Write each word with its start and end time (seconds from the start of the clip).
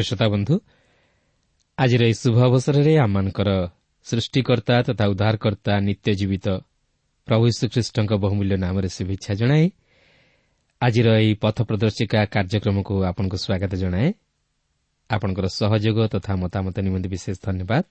ପ୍ରିୟ 0.00 0.08
ଶ୍ରୋତା 0.08 0.26
ବନ୍ଧୁ 0.34 0.54
ଆଜିର 1.78 2.02
ଏହି 2.08 2.16
ଶୁଭ 2.22 2.36
ଅବସରରେ 2.48 2.92
ଆମମାନଙ୍କର 3.04 3.50
ସୃଷ୍ଟିକର୍ତ୍ତା 4.06 4.74
ତଥା 4.88 5.04
ଉଦ୍ଧାରକର୍ତ୍ତା 5.12 5.72
ନିତ୍ୟ 5.88 6.10
ଜୀବିତ 6.20 6.46
ପ୍ରଭୁ 7.28 7.44
ଶ୍ରୀଖ୍ରୀଷ୍ଟଙ୍କ 7.58 8.12
ବହୁମୂଲ୍ୟ 8.24 8.56
ନାମରେ 8.64 8.88
ଶୁଭେଚ୍ଛା 8.96 9.32
ଜଣାଏ 9.40 9.64
ଆଜିର 10.80 11.08
ଏହି 11.20 11.32
ପଥ 11.44 11.56
ପ୍ରଦର୍ଶିକା 11.68 12.20
କାର୍ଯ୍ୟକ୍ରମକୁ 12.34 12.94
ଆପଣଙ୍କୁ 13.10 13.36
ସ୍ୱାଗତ 13.44 13.72
ଜଣାଏ 13.82 14.08
ଆପଣଙ୍କର 15.10 15.46
ସହଯୋଗ 15.52 15.98
ତଥା 16.14 16.32
ମତାମତ 16.42 16.76
ନିମନ୍ତେ 16.86 17.08
ବିଶେଷ 17.14 17.36
ଧନ୍ୟବାଦ 17.46 17.84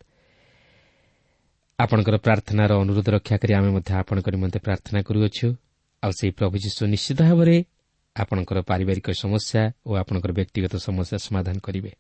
ଆପଣଙ୍କର 1.80 2.16
ପ୍ରାର୍ଥନାର 2.26 2.72
ଅନୁରୋଧ 2.84 3.08
ରକ୍ଷା 3.16 3.36
କରି 3.42 3.54
ଆମେ 3.60 3.70
ମଧ୍ୟ 3.78 3.92
ଆପଣଙ୍କ 4.02 4.28
ନିମନ୍ତେ 4.36 4.60
ପ୍ରାର୍ଥନା 4.66 5.00
କରୁଅଛୁ 5.08 5.48
ଆଉ 6.04 6.12
ସେହି 6.18 6.32
ପ୍ରଭୁ 6.40 6.56
ଯୀଶୁ 6.66 6.82
ନିଶ୍ଚିତ 6.94 7.20
ଭାବରେ 7.30 7.56
ଆପଣଙ୍କର 8.22 8.60
ପାରିବାରିକ 8.70 9.08
ସମସ୍ୟା 9.24 9.62
ଓ 9.88 9.92
ଆପଣଙ୍କର 10.02 10.32
ବ୍ୟକ୍ତିଗତ 10.40 10.74
ସମସ୍ୟା 10.88 11.18
ସମାଧାନ 11.28 11.56
କରିବେ। 11.66 11.92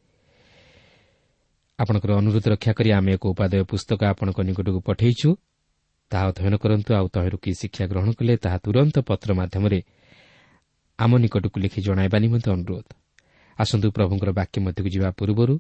ଆପଣଙ୍କର 1.79 2.11
ଅନୁରୋଧ 2.21 2.45
ରକ୍ଷା 2.53 2.71
କରି 2.77 2.89
ଆମେ 2.91 3.11
ଏକ 3.15 3.23
ଉପାଦେୟ 3.33 3.63
ପୁସ୍ତକ 3.71 3.99
ଆପଣଙ୍କ 4.11 4.39
ନିକଟକୁ 4.47 4.79
ପଠାଇଛୁ। 4.87 5.29
ତାହା 6.11 6.25
ଅଧ୍ୟୟନ 6.29 6.55
କରନ୍ତୁ 6.63 6.89
ଆଉ 6.99 7.07
ତହିଁରୁ 7.15 7.37
କି 7.43 7.51
ଶିକ୍ଷା 7.61 7.83
ଗ୍ରହଣ 7.91 8.09
କଲେ 8.19 8.33
ତାହା 8.43 8.57
ତୁରନ୍ତ 8.65 8.95
ପତ୍ର 9.09 9.29
ମାଧ୍ୟମରେ 9.39 9.79
ଆମ 10.99 11.11
ନିକଟକୁ 11.23 11.57
ଲେଖି 11.63 11.79
ଜଣାଇବା 11.81 12.17
ନିମନ୍ତେ 12.19 12.49
ଅନୁରୋଧ। 12.51 12.87
ଆସନ୍ତୁ 13.57 13.87
ପ୍ରଭୁଙ୍କର 13.91 14.29
ବାକ୍ୟ 14.39 14.57
ମଧ୍ୟକୁ 14.65 14.89
ଯିବା 14.95 15.09
ପୂର୍ବରୁ 15.19 15.55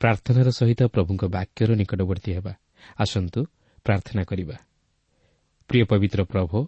ପ୍ରାର୍ଥନାର 0.00 0.48
ସହିତ 0.58 0.80
ପ୍ରଭୁଙ୍କ 0.94 1.22
ବାକ୍ୟର 1.36 1.70
ନିକଟବର୍ତ୍ତୀ 1.80 2.30
ହେବା। 2.36 2.52
ଆସନ୍ତୁ 2.98 3.40
ପ୍ରାର୍ଥନା 3.84 4.22
କରିବା। 4.24 4.56
ପ୍ରିୟ 5.68 5.84
ପବିତ୍ର 5.90 6.20
ପ୍ରଭୁ 6.24 6.58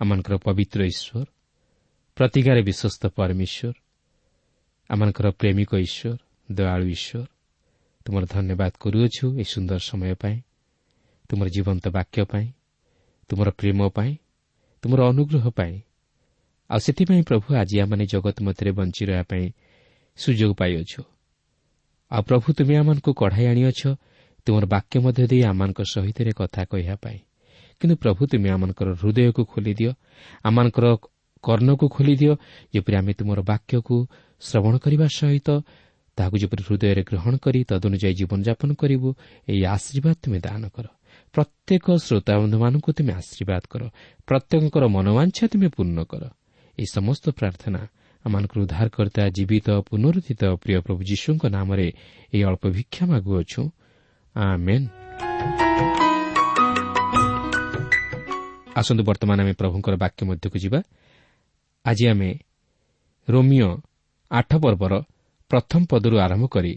ଆମମାନଙ୍କର 0.00 0.34
ପବିତ୍ର 0.46 0.80
ଈଶ୍ୱର 0.92 1.26
ପ୍ରତିଗାରେ 2.16 2.60
ବିଶ୍ୱସ୍ତ 2.62 3.02
ପରମେଶ୍ୱର 3.10 3.74
ଆମମାନଙ୍କର 4.90 5.26
ପ୍ରେମିକ 5.34 5.70
ଈଶ୍ୱର 5.86 6.18
ଦୟାଳୁ 6.48 6.86
ଈଶ୍ୱର 6.96 7.26
ତୁମର 8.06 8.22
ଧନ୍ୟବାଦ 8.34 8.72
କରୁଅଛୁ 8.82 9.26
ଏହି 9.34 9.46
ସୁନ୍ଦର 9.52 9.80
ସମୟ 9.82 10.14
ପାଇଁ 10.22 10.36
ତୁମର 11.30 11.46
ଜୀବନ୍ତ 11.56 11.84
ବାକ୍ୟ 11.96 12.20
ପାଇଁ 12.32 12.46
ତୁମର 13.30 13.48
ପ୍ରେମ 13.58 13.80
ପାଇଁ 13.96 14.12
ତୁମର 14.82 15.00
ଅନୁଗ୍ରହ 15.10 15.44
ପାଇଁ 15.58 15.74
ଆଉ 16.70 16.80
ସେଥିପାଇଁ 16.86 17.22
ପ୍ରଭୁ 17.30 17.48
ଆଜି 17.60 17.76
ଆମମାନେ 17.82 18.04
ଜଗତ 18.06 18.36
ମଧ୍ୟରେ 18.46 18.70
ବଞ୍ଚି 18.78 19.02
ରହିବା 19.08 19.24
ପାଇଁ 19.30 19.44
ସୁଯୋଗ 20.18 20.52
ପାଇଅଛୁ 20.60 21.00
ଆଉ 22.10 22.22
ପ୍ରଭୁ 22.28 22.46
ତୁମେ 22.56 22.74
ଆମମାନଙ୍କୁ 22.80 23.10
କଢ଼ାଇ 23.20 23.46
ଆଣିଅଛ 23.52 23.80
ତୁମର 24.46 24.64
ବାକ୍ୟ 24.74 24.96
ମଧ୍ୟ 25.04 25.22
ଦେଇ 25.30 25.42
ଆମମାନଙ୍କ 25.50 25.80
ସହିତ 25.94 26.18
କଥା 26.38 26.62
କହିବା 26.70 26.96
ପାଇଁ 27.02 27.18
କିନ୍ତୁ 27.80 27.94
ପ୍ରଭୁ 28.02 28.20
ତୁମେ 28.30 28.48
ଆମମାନଙ୍କର 28.54 28.88
ହୃଦୟକୁ 29.00 29.42
ଖୋଲିଦିଅ 29.50 29.92
ଆମମାନଙ୍କର 30.46 30.86
କର୍ଣ୍ଣକୁ 31.46 31.84
ଖୋଲିଦିଅ 31.94 32.32
ଯେପରି 32.74 32.94
ଆମେ 33.00 33.12
ତୁମର 33.18 33.38
ବାକ୍ୟକୁ 33.50 33.96
ଶ୍ରବଣ 34.42 34.74
କରିବା 34.84 35.06
ସହିତ 35.18 35.48
ତାହାକୁ 36.18 36.36
ଯେପରି 36.42 36.62
ହୃଦୟରେ 36.66 37.02
ଗ୍ରହଣ 37.10 37.34
କରି 37.44 37.60
ତଦନୁଯାୟୀ 37.70 38.14
ଜୀବନଯାପନ 38.18 38.70
କରିବୁ 38.80 39.08
ଏହି 39.50 39.62
ଆଶୀର୍ବାଦ 39.74 40.16
ତୁମେ 40.22 40.38
ଦାନ 40.46 40.62
କର। 40.74 40.86
ପ୍ରତ୍ୟେକ 41.34 41.86
ଶ୍ରୋତାବନ୍ଧୁମାନଙ୍କୁ 42.06 42.90
ତୁମେ 42.96 43.12
ଆଶୀର୍ବାଦ 43.20 43.62
କର। 43.72 43.82
ପ୍ରତ୍ୟେକଙ୍କର 44.28 44.84
ମନୋବାଞ୍ଛା 44.96 45.44
ତୁମେ 45.52 45.68
ପୂର୍ଣ୍ଣ 45.76 45.98
କର। 46.10 46.22
ଏହି 46.78 46.88
ସମସ୍ତ 46.96 47.24
ପ୍ରାର୍ଥନା 47.38 47.80
ଆମମାନଙ୍କର 48.24 48.58
ଉଦ୍ଧାରକର୍ତ୍ତା 48.64 49.22
ଜୀବିତ 49.36 49.68
ପୁନରୁଦ୍ଧିତ 49.88 50.42
ପ୍ରିୟ 50.62 50.78
ପ୍ରଭୁ 50.86 51.00
ଯୀଶୁଙ୍କ 51.10 51.42
ନାମରେ 51.56 51.88
ଏହି 52.34 52.42
ଅଳ୍ପ 52.48 52.64
ଭିକ୍ଷା 52.76 53.04
ମାଗୁଅଛୁ। 53.10 53.62
ଆସନ୍ତୁ 58.78 59.02
ବର୍ତ୍ତମାନ 59.08 59.38
ଆମେ 59.44 59.52
ପ୍ରଭୁଙ୍କର 59.60 59.94
ବାକ୍ୟ 60.04 60.20
ମଧ୍ୟକୁ 60.28 60.56
ଯିବା। 60.64 60.80
ଆଜି 61.84 62.04
ଆମେ 62.06 62.30
ରୋମିଓ 63.28 63.70
ଆଠ 64.30 64.50
ପର୍ବର 64.64 64.94
ପ୍ରଥମ 65.50 65.80
ପଦରୁ 65.90 66.16
ଆରମ୍ଭ 66.18 66.44
କରି 66.46 66.72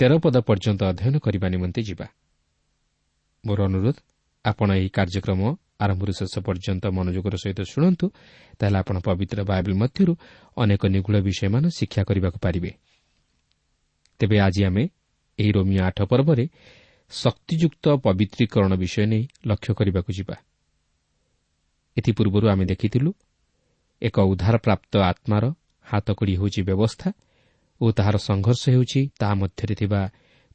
ତେର 0.00 0.12
ପଦ 0.24 0.36
ପର୍ଯ୍ୟନ୍ତ 0.48 0.80
ଅଧ୍ୟୟନ 0.90 1.14
କରିବା 1.18 1.46
ନିମନ୍ତେ 1.48 1.80
ଯିବା। 1.82 2.06
ମୋର 3.44 3.58
ଅନୁରୋଧ 3.68 3.96
ଆପଣ 4.44 4.68
ଏହି 4.78 4.88
କାର୍ଯ୍ୟକ୍ରମ 4.88 5.40
ଆରମ୍ଭରୁ 5.84 6.12
ଶେଷ 6.12 6.34
ପର୍ଯ୍ୟନ୍ତ 6.46 6.84
ମନୋଯୋଗର 6.96 7.34
ସହିତ 7.36 7.60
ଶୁଣନ୍ତୁ 7.72 8.06
ତାହେଲେ 8.58 8.76
ଆପଣ 8.78 8.96
ପବିତ୍ର 9.06 9.38
ବାଇବଲ୍ 9.50 9.76
ମଧ୍ୟରୁ 9.82 10.12
ଅନେକ 10.56 10.82
ନିଗୁଢ଼ 10.86 11.18
ବିଷୟମାନ 11.28 11.64
ଶିକ୍ଷା 11.78 12.02
କରିବାକୁ 12.08 12.38
ପାରିବେ। 12.38 12.70
ତେବେ 14.20 14.36
ଆଜି 14.46 14.62
ଆମେ 14.64 14.84
ଏହି 15.38 15.50
ରୋମିଓ 15.56 15.82
ଆଠ 15.88 15.98
ପର୍ବରେ 16.10 16.44
ଶକ୍ତିଯୁକ୍ତ 17.12 17.84
ପବିତ୍ରୀକରଣ 18.04 18.72
ବିଷୟ 18.74 19.04
ନେଇ 19.12 19.24
ଲକ୍ଷ୍ୟ 19.46 19.70
କରିବାକୁ 19.78 20.10
ଯିବା। 20.12 20.36
ଏଥିପୂର୍ବରୁ 21.96 22.46
ଆମେ 22.48 22.64
ଦେଖିଥିଲୁ 22.64 23.10
ଏକ 24.02 24.20
ଉଦ୍ଧାରପ୍ରାପ୍ତ 24.20 24.96
ଆତ୍ମାର 24.96 25.44
ହାତକଡ଼ି 25.82 26.34
ହେଉଛି 26.36 26.62
ବ୍ୟବସ୍ଥା 26.62 27.12
ଓ 27.80 27.92
ତାହାର 27.92 28.16
ସଂଘର୍ଷ 28.16 28.62
ହେଉଛି 28.68 29.00
ତାହା 29.20 29.34
ମଧ୍ୟରେ 29.34 29.74
ଥିବା 29.74 30.00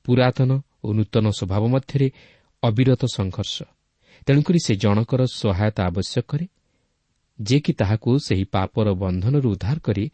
ପୁରାତନ 0.03 0.62
ଓ 0.83 0.94
ନୂତନ 0.94 1.25
ସ୍ୱଭାବ 1.30 1.63
ମଧ୍ୟରେ 1.68 2.12
ଅବିରତ 2.63 3.06
ସଂଘର୍ଷ। 3.06 3.63
ତେଣୁକରି 4.25 4.59
ସେ 4.65 4.75
ଜଣକର 4.75 5.25
ସହାୟତା 5.25 5.81
ଆବଶ୍ୟକ 5.86 6.25
କରେ 6.27 6.47
ଯେ 7.41 7.59
କି 7.59 7.74
ତାହାକୁ 7.74 8.19
ସେହି 8.19 8.45
ପାପର 8.45 8.88
ବନ୍ଧନରୁ 8.94 9.47
ଉଦ୍ଧାର 9.50 9.80
କରି 9.80 10.12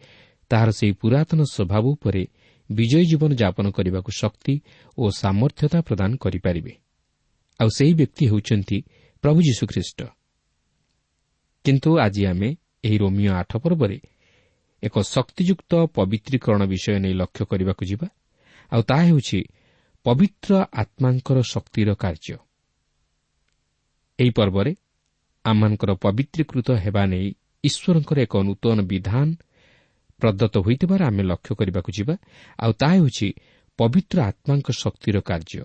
ତାହାର 0.49 0.69
ସେହି 0.71 0.91
ପୁରାତନ 0.91 1.39
ସ୍ୱଭାବ 1.43 1.83
ଉପରେ 1.85 2.27
ବିଜୟୀ 2.71 3.05
ଜୀବନ 3.05 3.31
ଯାପନ 3.33 3.65
କରିବାକୁ 3.71 4.11
ଶକ୍ତି 4.11 4.61
ଓ 4.97 5.11
ସାମର୍ଥ୍ୟତା 5.11 5.81
ପ୍ରଦାନ 5.81 6.15
କରିପାରିବେ। 6.15 6.73
ଆଉ 7.59 7.69
ସେହି 7.69 7.93
ବ୍ୟକ୍ତି 7.93 8.25
ହେଉଛନ୍ତି 8.27 8.77
ପ୍ରଭୁ 9.21 9.39
ଯୀଶୁଖ୍ରୀଷ୍ଟ। 9.41 9.99
କିନ୍ତୁ 11.63 11.99
ଆଜି 11.99 12.25
ଆମେ 12.25 12.55
ଏହି 12.85 12.97
ରୋମିଓ 12.97 13.31
ଆଠ 13.41 13.51
ପର୍ବରେ 13.63 13.97
ଏକ 14.83 14.95
ଶକ୍ତିଯୁକ୍ତ 15.15 15.71
ପବିତ୍ରୀକରଣ 15.97 16.61
ବିଷୟ 16.73 16.97
ନେଇ 17.03 17.13
ଲକ୍ଷ୍ୟ 17.21 17.43
କରିବାକୁ 17.51 17.83
ଯିବା। 17.91 18.07
ଆଉ 18.71 18.81
ତାହା 18.89 19.03
ହେଉଛି 19.09 19.39
ପବିତ୍ର 20.05 20.51
ଆତ୍ମାଙ୍କର 20.73 21.37
ଶକ୍ତିର 21.53 21.89
କାର୍ଯ୍ୟ। 22.03 22.37
ଏହି 24.19 24.31
ପର୍ବରେ 24.37 24.71
ଆମମାନଙ୍କର 25.45 25.91
ପବିତ୍ରୀକୃତ 26.05 26.67
ହେବା 26.83 27.03
ନେଇ 27.13 27.27
ଈଶ୍ୱରଙ୍କର 27.63 28.17
ଏକ 28.25 28.33
ନୂତନ 28.47 28.77
ବିଧାନ 28.91 29.27
ପ୍ରଦତ୍ତ 30.19 30.55
ହୋଇଥିବାର 30.65 31.01
ଆମେ 31.09 31.23
ଲକ୍ଷ୍ୟ 31.23 31.51
କରିବାକୁ 31.59 31.89
ଯିବା। 31.97 32.15
ଆଉ 32.63 32.71
ତାହା 32.81 32.95
ହେଉଛି 32.97 33.27
ପବିତ୍ର 33.79 34.17
ଆତ୍ମାଙ୍କ 34.29 34.67
ଶକ୍ତିର 34.83 35.17
କାର୍ଯ୍ୟ। 35.21 35.63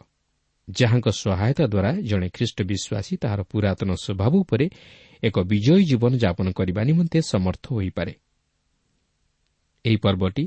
ଯାହାଙ୍କ 0.69 1.08
ସହାୟତା 1.22 1.64
ଦ୍ୱାରା 1.72 1.90
ଜଣେ 2.11 2.28
ଖ୍ରୀଷ୍ଟ 2.37 2.58
ବିଶ୍ୱାସୀ 2.70 3.14
ତାହାର 3.22 3.40
ପୁରାତନ 3.50 3.90
ସ୍ୱଭାବ 4.05 4.32
ଉପରେ 4.44 4.67
ଏକ 5.22 5.37
ବିଜୟୀ 5.40 5.84
ଜୀବନ 5.84 6.12
ଯାପନ 6.17 6.46
କରିବା 6.52 6.82
ନିମନ୍ତେ 6.82 7.19
ସମର୍ଥ 7.22 7.64
ହୋଇପାରେ। 7.72 8.12
ଏହି 9.84 9.96
ପର୍ବଟି 9.96 10.44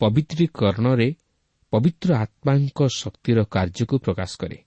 ପବିତ୍ରୀକରଣରେ 0.00 1.08
ପବିତ୍ର 1.72 2.08
ଆତ୍ମାଙ୍କ 2.14 2.78
ଶକ୍ତିର 2.94 3.38
କାର୍ଯ୍ୟକୁ 3.44 3.96
ପ୍ରକାଶ 3.98 4.30
କରେ। 4.36 4.58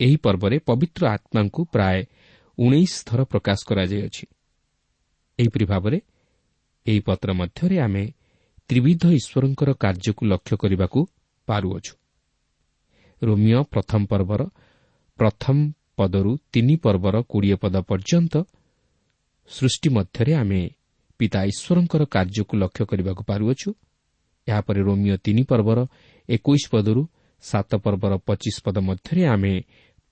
ଏହି 0.00 0.16
ପର୍ବରେ 0.16 0.56
ପବିତ୍ର 0.58 1.02
ଆତ୍ମାଙ୍କୁ 1.06 1.60
ପ୍ରାୟ 1.64 1.98
ଉଣେଇଶ 2.58 2.92
ଥର 3.04 3.20
ପ୍ରକାଶ 3.24 3.58
କରାଯାଇଅଛି। 3.68 4.24
ଏହିପରି 5.38 5.64
ଭାବରେ 5.64 5.98
ଏହି 6.86 7.00
ପତ୍ର 7.00 7.28
ମଧ୍ୟରେ 7.32 7.76
ଆମେ 7.80 8.04
ତ୍ରିବିଧ 8.68 9.02
ଈଶ୍ୱରଙ୍କର 9.18 9.70
କାର୍ଯ୍ୟକୁ 9.74 10.22
ଲକ୍ଷ୍ୟ 10.26 10.56
କରିବାକୁ 10.56 11.00
ପାରୁଅଛୁ। 11.48 11.92
ରୋମିଓ 13.22 13.62
ପ୍ରଥମ 13.62 14.00
ପର୍ବର 14.06 14.42
ପ୍ରଥମ 15.18 15.56
ପଦରୁ 15.98 16.32
ତିନି 16.52 16.74
ପର୍ବର 16.84 17.16
କୋଡ଼ିଏ 17.30 17.56
ପଦ 17.62 17.74
ପର୍ଯ୍ୟନ୍ତ 17.90 18.34
ସୃଷ୍ଟି 19.50 19.88
ମଧ୍ୟରେ 19.96 20.32
ଆମେ 20.42 20.60
ପିତା 21.20 21.40
ଈଶ୍ୱରଙ୍କର 21.50 22.02
କାର୍ଯ୍ୟକୁ 22.14 22.54
ଲକ୍ଷ୍ୟ 22.62 22.84
କରିବାକୁ 22.90 23.22
ପାରୁଅଛୁ। 23.30 23.68
ଏହାପରେ 24.48 24.80
ରୋମିଓ 24.88 25.16
ତିନି 25.26 25.42
ପର୍ବର 25.50 25.78
ଏକୋଇଶ 26.28 26.64
ପଦରୁ 26.72 27.02
ସାତ 27.44 27.70
ପର୍ବର 27.84 28.12
ପଚିଶ 28.28 28.56
ପଦ 28.64 28.76
ମଧ୍ୟରେ 28.88 29.22
ଆମେ 29.34 29.52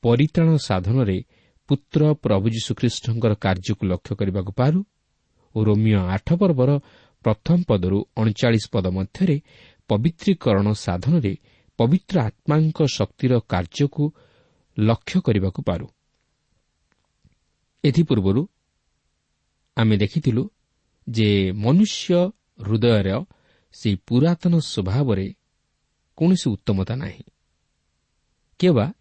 ପରିତ୍ରାଣ 0.02 0.50
ସାଧନରେ 0.68 1.18
ପୁତ୍ର 1.68 2.00
ପ୍ରଭୁ 2.24 2.46
ଯୀଶୁଖ୍ରୀଷ୍ଟଙ୍କର 2.54 3.32
କାର୍ଯ୍ୟକୁ 3.44 3.82
ଲକ୍ଷ୍ୟ 3.92 4.12
କରିବାକୁ 4.20 4.52
ପାରୁ 4.60 4.78
ଓ 5.54 5.58
ରୋମିଓ 5.64 6.00
ଆଠ 6.14 6.28
ପର୍ବର 6.40 6.70
ପ୍ରଥମ 7.24 7.58
ପଦରୁ 7.68 7.98
ଅଣଚାଳିଶ 8.20 8.64
ପଦ 8.74 8.86
ମଧ୍ୟରେ 8.98 9.36
ପବିତ୍ରୀକରଣ 9.90 10.66
ସାଧନରେ 10.86 11.32
ପବିତ୍ର 11.78 12.16
ଆତ୍ମାଙ୍କ 12.28 12.78
ଶକ୍ତିର 12.96 13.32
କାର୍ଯ୍ୟକୁ 13.52 14.04
ଲକ୍ଷ୍ୟ 14.78 15.20
କରିବାକୁ 15.20 15.62
ପାରୁ। 15.62 15.86
ଏଥିପୂର୍ବରୁ 17.84 18.48
ଆମେ 19.76 19.96
ଦେଖିଥିଲୁ 19.96 20.50
ଯେ 21.10 21.52
ମନୁଷ୍ୟ 21.52 22.14
ହୃଦୟର 22.60 23.24
ସେହି 23.72 23.96
ପୁରାତନ 24.06 24.58
ସ୍ୱଭାବରେ 24.58 25.34
କୌଣସି 26.16 26.50
ଉତ୍ତମତା 26.50 26.96
ନାହିଁ। 26.96 27.24
କିମ୍ବା 28.58 28.92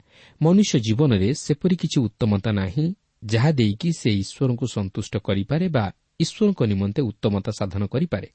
ମନୁଷ୍ୟ 0.41 0.79
ଜୀବନରେ 0.79 1.33
ସେପରି 1.33 1.75
କିଛି 1.75 1.99
ଉତ୍ତମତା 2.01 2.51
ନାହିଁ 2.51 2.93
ଯାହା 3.25 3.51
ଦେଇକି 3.51 3.89
ସେ 3.91 4.09
ଈଶ୍ୱରଙ୍କୁ 4.11 4.65
ସନ୍ତୁଷ୍ଟ 4.67 5.17
କରିପାରେ 5.17 5.67
ବା 5.69 5.91
ଈଶ୍ୱରଙ୍କ 6.19 6.63
ନିମନ୍ତେ 6.63 7.01
ଉତ୍ତମତା 7.01 7.51
ସାଧନ 7.51 7.85
କରିପାରେ। 7.85 8.29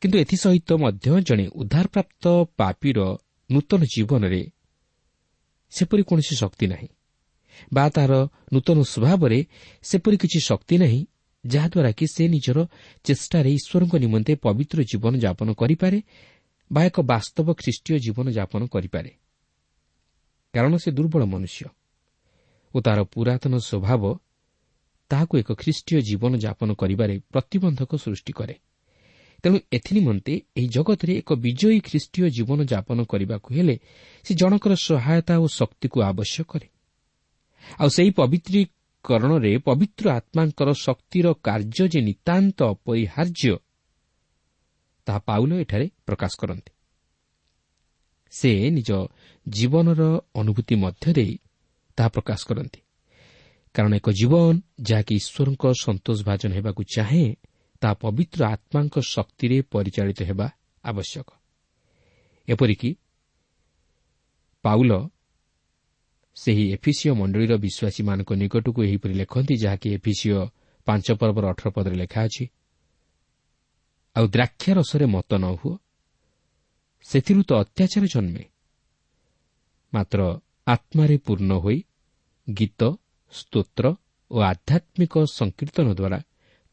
କିନ୍ତୁ 0.00 0.18
ଏଥିସହିତ 0.18 0.72
ମଧ୍ୟ 0.72 1.20
ଜଣେ 1.20 1.48
ଉଦ୍ଧାରପ୍ରାପ୍ତ 1.48 2.24
ପାପୀର 2.56 2.98
ନୂତନ 3.50 3.84
ଜୀବନରେ 3.84 4.50
ସେପରି 5.72 6.02
କୌଣସି 6.02 6.34
ଶକ୍ତି 6.36 6.66
ନାହିଁ। 6.66 6.88
ବା 7.72 7.84
ତାହାର 7.88 8.14
ନୂତନ 8.52 8.78
ସ୍ୱଭାବରେ 8.82 9.38
ସେପରି 9.82 10.16
କିଛି 10.16 10.38
ଶକ୍ତି 10.40 10.76
ନାହିଁ 10.78 11.00
ଯାହାଦ୍ୱାରା 11.44 11.90
କି 11.92 12.06
ସେ 12.06 12.24
ନିଜର 12.28 12.58
ଚେଷ୍ଟାରେ 13.04 13.50
ଈଶ୍ୱରଙ୍କ 13.58 13.94
ନିମନ୍ତେ 14.04 14.32
ପବିତ୍ର 14.36 14.78
ଜୀବନ 14.90 15.12
ଯାପନ 15.18 15.48
କରିପାରେ 15.54 15.98
ବା 16.72 16.80
ଏକ 16.84 16.96
ବାସ୍ତବ 17.02 17.46
ଖ୍ରୀଷ୍ଟୀୟ 17.54 17.98
ଜୀବନ 17.98 18.26
ଯାପନ 18.30 18.62
କରିପାରେ। 18.66 19.10
କାରଣ 20.54 20.72
ସେ 20.76 20.90
ଦୁର୍ବଳ 20.90 21.22
ମନୁଷ୍ୟ 21.24 21.68
ଓ 22.74 22.76
ତାହାର 22.80 23.00
ପୁରାତନ 23.04 23.54
ସ୍ୱଭାବ 23.58 24.02
ତାହାକୁ 25.10 25.34
ଏକ 25.38 25.50
ଖ୍ରୀଷ୍ଟୀୟ 25.52 26.00
ଜୀବନ 26.00 26.32
ଯାପନ 26.36 26.68
କରିବାରେ 26.74 27.14
ପ୍ରତିବନ୍ଧକ 27.32 27.90
ସୃଷ୍ଟି 27.96 28.32
କରେ। 28.32 28.54
ତେଣୁ 29.44 29.58
ଏଥିନିମନ୍ତେ 29.72 30.34
ଏହି 30.56 30.68
ଜଗତରେ 30.68 31.12
ଏକ 31.16 31.30
ବିଜୟୀ 31.36 31.80
ଖ୍ରୀଷ୍ଟୀୟ 31.80 32.30
ଜୀବନ 32.30 32.58
ଯାପନ 32.64 32.98
କରିବାକୁ 33.04 33.48
ହେଲେ 33.54 33.76
ସେ 34.24 34.32
ଜଣଙ୍କର 34.34 34.72
ସହାୟତା 34.74 35.34
ଓ 35.38 35.46
ଶକ୍ତିକୁ 35.46 35.98
ଆବଶ୍ୟକ 36.02 36.46
କରେ। 36.50 36.68
ଆଉ 37.78 37.88
ସେହି 37.88 38.10
ପବିତ୍ରୀକରଣରେ 38.10 39.52
ପବିତ୍ର 39.58 40.04
ଆତ୍ମାଙ୍କର 40.10 40.68
ଶକ୍ତିର 40.86 41.26
କାର୍ଯ୍ୟ 41.42 41.84
ଯେ 41.88 42.00
ନିତାନ୍ତ 42.00 42.58
ଅପରିହାର୍ଯ୍ୟ 42.64 43.54
ତାହା 45.06 45.18
ପାଉଲ 45.18 45.50
ଏଠାରେ 45.54 45.86
ପ୍ରକାଶ 46.06 46.32
କରନ୍ତି। 46.40 46.70
ସେ 48.32 48.50
ନିଜ 48.70 48.90
ଜୀବନର 49.48 50.02
ଅନୁଭୂତି 50.34 50.74
ମଧ୍ୟ 50.74 51.12
ଦେଇ 51.12 51.34
ତାହା 51.98 52.08
ପ୍ରକାଶ 52.08 52.40
କରନ୍ତି। 52.48 52.80
କାରଣ 53.74 53.92
ଏକ 53.94 54.08
ଜୀବନ 54.10 54.54
ଯାହାକି 54.80 55.14
ଈଶ୍ୱରଙ୍କ 55.14 55.64
ସନ୍ତୋଷ 55.84 56.18
ଭାଜନ 56.24 56.50
ହେବାକୁ 56.54 56.82
ଚାହେଁ 56.94 57.26
ତାହା 57.84 57.94
ପବିତ୍ର 58.00 58.40
ଆତ୍ମାଙ୍କ 58.54 58.96
ଶକ୍ତିରେ 59.14 59.56
ପରିଚାଳିତ 59.72 60.20
ହେବା 60.24 60.46
ଆବଶ୍ୟକ। 60.84 61.28
ଏପରିକି 62.48 62.90
ପାଉଲ 64.64 64.92
ସେହି 66.36 66.64
ଏଫିସିଓ 66.76 67.12
ମଣ୍ଡଳୀର 67.20 67.54
ବିଶ୍ୱାସୀମାନଙ୍କ 67.64 68.30
ନିକଟକୁ 68.42 68.80
ଏହିପରି 68.86 69.14
ଲେଖନ୍ତି 69.20 69.54
ଯାହାକି 69.64 69.88
ଏଫିସିଓ 69.96 70.40
ପାଞ୍ଚ 70.86 71.06
ପର୍ବର 71.20 71.44
ଅଠର 71.52 71.68
ପଦରେ 71.76 71.96
ଲେଖା 72.02 72.20
ଅଛି 72.26 72.44
ଆଉ 74.16 74.24
ଦ୍ରାକ୍ଷାରସରେ 74.34 75.06
ମତ 75.14 75.30
ନ 75.42 75.44
ହୁଅ 75.60 75.74
ସେଥିରୁ 77.06 77.40
ତ 77.48 77.50
ଅତ୍ୟାଚାର 77.62 78.04
ଜନ୍ମେ। 78.14 78.44
ମାତ୍ର 79.92 80.20
ଆତ୍ମାରେ 80.66 81.16
ପୂର୍ଣ୍ଣ 81.26 81.52
ହୋଇ 81.54 81.78
ଗୀତ 82.48 82.80
ସ୍ତୋତ୍ର 83.32 83.84
ଓ 84.30 84.36
ଆଧ୍ୟାତ୍ମିକ 84.52 85.14
ସଂକୀର୍ତ୍ତନ 85.38 85.86
ଦ୍ୱାରା 85.98 86.18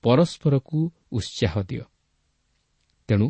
ପରସ୍ପରକୁ 0.04 0.80
ଉତ୍ସାହ 1.12 1.54
ଦିଅ। 1.64 1.84
ତେଣୁ 3.10 3.28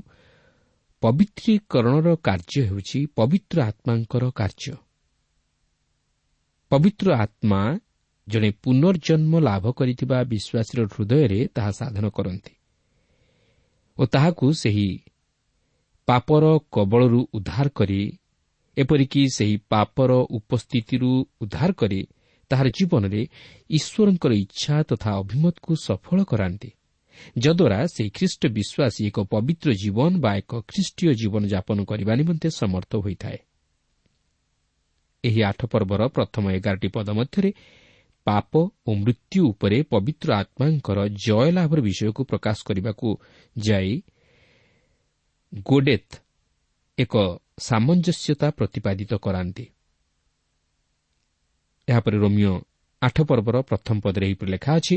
ପବିତ୍ରୀକରଣର 1.04 2.08
କାର୍ଯ୍ୟ 2.16 2.62
ହେଉଛି 2.66 3.00
ପବିତ୍ର 3.16 3.58
ଆତ୍ମାଙ୍କର 3.62 4.24
କାର୍ଯ୍ୟ। 4.32 4.76
ପବିତ୍ର 6.72 7.08
ଆତ୍ମା 7.16 7.62
ଜଣେ 8.28 8.50
ପୁନର୍ଜନ୍ମ 8.64 9.34
ଲାଭ 9.40 9.66
କରିଥିବା 9.72 10.18
ବିଶ୍ୱାସୀର 10.24 10.80
ହୃଦୟରେ 10.94 11.40
ତାହା 11.56 11.72
ସାଧନ 11.72 12.06
କରନ୍ତି 12.10 12.54
ଓ 13.98 14.04
ତାହାକୁ 14.06 14.48
ସେହି 14.54 14.90
ପାପର 16.08 16.44
କବଳରୁ 16.72 17.22
ଉଦ୍ଧାର 17.34 17.68
କରି 17.70 18.02
ଏପରିକି 18.78 19.22
ସେହି 19.30 19.56
ପାପର 19.70 20.12
ଉପସ୍ଥିତିରୁ 20.30 21.12
ଉଦ୍ଧାର 21.42 21.72
କରି 21.72 22.02
ତାହାର 22.52 22.68
ଜୀବନରେ 22.68 23.22
ଈଶ୍ୱରଙ୍କର 23.70 24.32
ଇଚ୍ଛା 24.44 24.76
ତଥା 24.84 25.10
ଅଭିମତକୁ 25.12 25.72
ସଫଳ 25.84 26.18
କରାନ୍ତି। 26.24 26.70
ଯଦ୍ୱାରା 27.38 27.80
ସେହି 27.88 28.10
ଖ୍ରୀଷ୍ଟ 28.10 28.42
ବିଶ୍ୱାସୀ 28.48 29.02
ଏକ 29.08 29.18
ପବିତ୍ର 29.24 29.70
ଜୀବନ 29.74 30.12
ବା 30.20 30.32
ଏକ 30.36 30.52
ଖ୍ରୀଷ୍ଟୀୟ 30.68 31.14
ଜୀବନଯାପନ 31.14 31.78
କରିବା 31.86 32.14
ନିମନ୍ତେ 32.16 32.50
ସମର୍ଥ 32.50 32.92
ହୋଇଥାଏ। 32.96 33.38
ଏହି 35.24 35.42
ଆଠ 35.44 35.60
ପର୍ବର 35.66 36.02
ପ୍ରଥମ 36.08 36.44
ଏଗାରଟି 36.52 36.88
ପଦ 36.88 37.08
ମଧ୍ୟରେ 37.10 37.52
ପାପ 38.28 38.52
ଓ 38.88 38.92
ମୃତ୍ୟୁ 38.96 39.42
ଉପରେ 39.50 39.78
ପବିତ୍ର 39.84 40.30
ଆତ୍ମାଙ୍କର 40.34 41.00
ଜୟଲାଭର 41.26 41.80
ବିଷୟକୁ 41.82 42.22
ପ୍ରକାଶ 42.24 42.58
କରିବାକୁ 42.68 43.10
ଯାଇ 43.58 44.02
ଗୋଡେଥ୍ 45.66 46.14
ଏକ 46.98 47.14
ସାମଞ୍ଜସ୍ୟତା 47.60 48.48
ପ୍ରତିପାଦିତ 48.52 49.12
କରାନ୍ତି। 49.16 49.66
ଏହାପରେ 51.88 52.18
ରୋମିଓ 52.18 52.54
ଆଠ 53.02 53.18
ପର୍ବର 53.22 53.62
ପ୍ରଥମ 53.62 53.96
ପଦରେ 54.00 54.26
ଏହିପରି 54.28 54.52
ଲେଖା 54.52 54.72
ଅଛି 54.76 54.96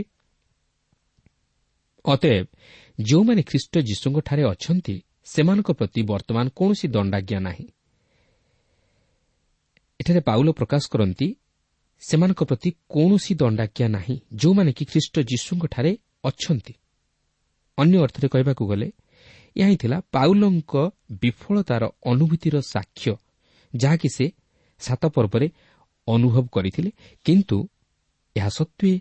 ଅତଏବ 2.04 2.46
ଯେଉଁମାନେ 2.98 3.42
ଖ୍ରୀଷ୍ଟ 3.42 3.74
ଯୀଶୁଙ୍କଠାରେ 3.88 4.42
ଅଛନ୍ତି 4.44 4.94
ସେମାନଙ୍କ 5.24 5.68
ପ୍ରତି 5.72 6.00
ବର୍ତ୍ତମାନ 6.02 6.46
କୌଣସି 6.58 6.86
ଦଣ୍ଡାଜ୍ଞା 6.88 7.38
ନାହିଁ। 7.40 7.66
ଏଠାରେ 10.00 10.20
ପାଉଲ 10.20 10.48
ପ୍ରକାଶ 10.52 10.82
କରନ୍ତି 10.92 11.28
ସେମାନଙ୍କ 12.02 12.40
ପ୍ରତି 12.44 12.70
କୌଣସି 12.88 13.32
ଦଣ୍ଡାଜ୍ଞା 13.34 13.86
ନାହିଁ 13.88 14.16
ଯେଉଁମାନେ 14.34 14.70
କି 14.72 14.84
ଖ୍ରୀଷ୍ଟ 14.84 15.14
ଯୀଶୁଙ୍କଠାରେ 15.30 15.92
ଅଛନ୍ତି। 16.24 16.72
ଅନ୍ୟ 17.78 17.96
ଅର୍ଥରେ 18.04 18.28
କହିବାକୁ 18.28 18.62
ଗଲେ 18.66 18.88
ଏହା 19.56 19.68
ହିଁ 19.68 19.76
ଥିଲା 19.76 19.98
ପାଉଲଙ୍କ 20.12 20.72
ବିଫଳତାର 21.22 21.82
ଅନୁଭୂତିର 22.04 22.56
ସାକ୍ଷ୍ୟ 22.74 23.12
ଯାହାକି 23.72 24.08
ସେ 24.16 24.26
ସାତ 24.80 25.02
ପର୍ବରେ 25.06 25.46
ଅନୁଭବ 26.08 26.44
କରିଥିଲେ 26.52 26.90
କିନ୍ତୁ 27.26 27.58
ଏହା 28.36 28.50
ସତ୍ତ୍ୱେ 28.58 28.92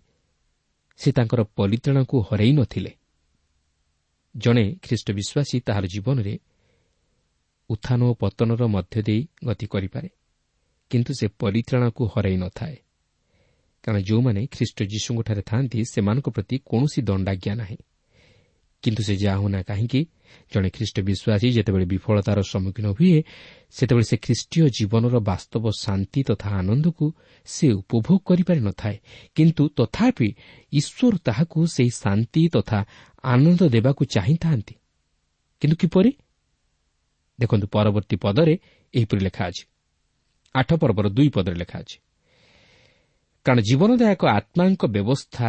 ସେ 0.97 1.11
ତାଙ୍କର 1.11 1.41
ପରିତ୍ରାଣକୁ 1.43 2.15
ହରାଇ 2.21 2.51
ନଥିଲେ। 2.51 2.91
ଜଣେ 4.35 4.65
ଖ୍ରୀଷ୍ଟ 4.81 5.07
ବିଶ୍ୱାସୀ 5.11 5.57
ତାହାର 5.59 5.85
ଜୀବନରେ 5.87 6.39
ଉତ୍ଥାନ 7.69 8.03
ଓ 8.03 8.13
ପତନର 8.13 8.67
ମଧ୍ୟ 8.67 9.01
ଦେଇ 9.01 9.21
ଗତି 9.45 9.65
କରିପାରେ 9.67 10.09
କିନ୍ତୁ 10.91 11.11
ସେ 11.19 11.27
ପରିତ୍ରାଣକୁ 11.27 12.03
ହରାଇ 12.05 12.37
ନଥାଏ। 12.37 12.75
କାରଣ 13.83 13.99
ଯେଉଁମାନେ 13.99 14.41
ଖ୍ରୀଷ୍ଟ 14.51 14.83
ଯୀଶୁଙ୍କଠାରେ 14.83 15.41
ଥାନ୍ତି 15.41 15.79
ସେମାନଙ୍କ 15.85 16.27
ପ୍ରତି 16.29 16.55
କୌଣସି 16.65 17.01
ଦଣ୍ଡାଜ୍ଞା 17.01 17.53
ନାହିଁ। 17.55 17.77
କିନ୍ତୁ 18.83 19.01
ସେ 19.03 19.15
ଯାହା 19.15 19.37
ହେଉନା 19.39 19.59
କାହିଁକି 19.63 20.01
ଜଣେ 20.53 20.69
ଖ୍ରୀଷ୍ଟ 20.69 20.97
ବିଶ୍ୱାସୀ 20.99 21.47
ଯେତେବେଳେ 21.51 21.85
ବିଫଳତାର 21.85 22.39
ସମ୍ମୁଖୀନ 22.41 22.87
ହୁଏ 22.87 23.23
ସେତେବେଳେ 23.71 24.03
ସେ 24.03 24.17
ଖ୍ରୀଷ୍ଟୀୟ 24.17 24.69
ଜୀବନର 24.69 25.15
ବାସ୍ତବ 25.19 25.63
ଶାନ୍ତି 25.79 26.23
ତଥା 26.23 26.49
ଆନନ୍ଦକୁ 26.49 27.05
ସେ 27.45 27.67
ଉପଭୋଗ 27.71 28.19
କରିପାରି 28.25 28.59
ନଥାଏ। 28.59 28.97
କିନ୍ତୁ 29.35 29.63
ତଥାପି 29.77 30.29
ଈଶ୍ୱର 30.73 31.13
ତାହାକୁ 31.17 31.59
ସେହି 31.67 31.89
ଶାନ୍ତି 31.89 32.41
ତଥା 32.49 32.79
ଆନନ୍ଦ 33.23 33.61
ଦେବାକୁ 33.69 34.01
ଚାହିଁଥାନ୍ତି। 34.05 34.75
କିନ୍ତୁ 35.61 35.75
କିପରି? 35.75 36.11
ଦେଖନ୍ତୁ 37.39 37.67
ପରବର୍ତ୍ତୀ 37.67 38.15
ପଦରେ 38.15 38.53
ଏହିପରି 38.93 39.21
ଲେଖା 39.21 39.43
ଅଛି। 39.45 39.63
ଆଠ 40.55 40.69
ପର୍ବର 40.73 41.05
ଦୁଇ 41.09 41.29
ପଦରେ 41.29 41.55
ଲେଖା 41.55 41.77
ଅଛି। 41.79 41.97
କାରଣ 43.45 43.59
ଜୀବନଦାୟକ 43.59 44.21
ଆତ୍ମାଙ୍କ 44.39 44.81
ବ୍ୟବସ୍ଥା 44.85 45.47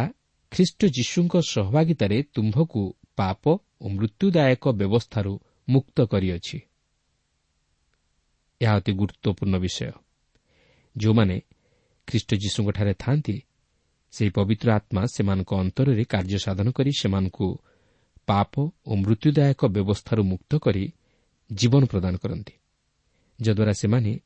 ଖ୍ରୀଷ୍ଟ 0.51 0.81
ଯୀଶୁଙ୍କ 0.85 1.33
ସହଭାଗିତାରେ 1.49 2.17
ତୁମ୍ଭକୁ 2.33 2.81
ପାପ 3.17 3.43
ଓ 3.81 3.85
ମୃତ୍ୟୁଦାୟକ 3.89 4.63
ବ୍ୟବସ୍ଥାରୁ 4.71 5.33
ମୁକ୍ତ 5.69 5.97
କରିଅଛି। 6.01 6.57
ଏହା 8.61 8.73
ଅତି 8.75 8.91
ଗୁରୁତ୍ୱପୂର୍ଣ୍ଣ 8.91 9.55
ବିଷୟ। 9.57 9.91
ଯେଉଁମାନେ 10.97 11.41
ଖ୍ରୀଷ୍ଟ 12.07 12.35
ଯୀଶୁଙ୍କଠାରେ 12.35 12.93
ଥାନ୍ତି 12.99 13.35
ସେହି 14.13 14.29
ପବିତ୍ର 14.29 14.67
ଆତ୍ମା 14.71 15.01
ସେମାନଙ୍କ 15.05 15.51
ଅନ୍ତରରେ 15.55 16.03
କାର୍ଯ୍ୟ 16.03 16.37
ସାଧନ 16.37 16.67
କରି 16.71 16.91
ସେମାନଙ୍କୁ 17.01 17.47
ପାପ 18.27 18.53
ଓ 18.85 18.95
ମୃତ୍ୟୁଦାୟକ 18.95 19.61
ବ୍ୟବସ୍ଥାରୁ 19.65 20.23
ମୁକ୍ତ 20.23 20.51
କରି 20.55 20.93
ଜୀବନ 21.51 21.85
ପ୍ରଦାନ 21.85 22.13
କରନ୍ତି। 22.17 22.53
ଯଦ୍ୱାରା 23.41 23.73
ସେମାନେ 23.73 24.19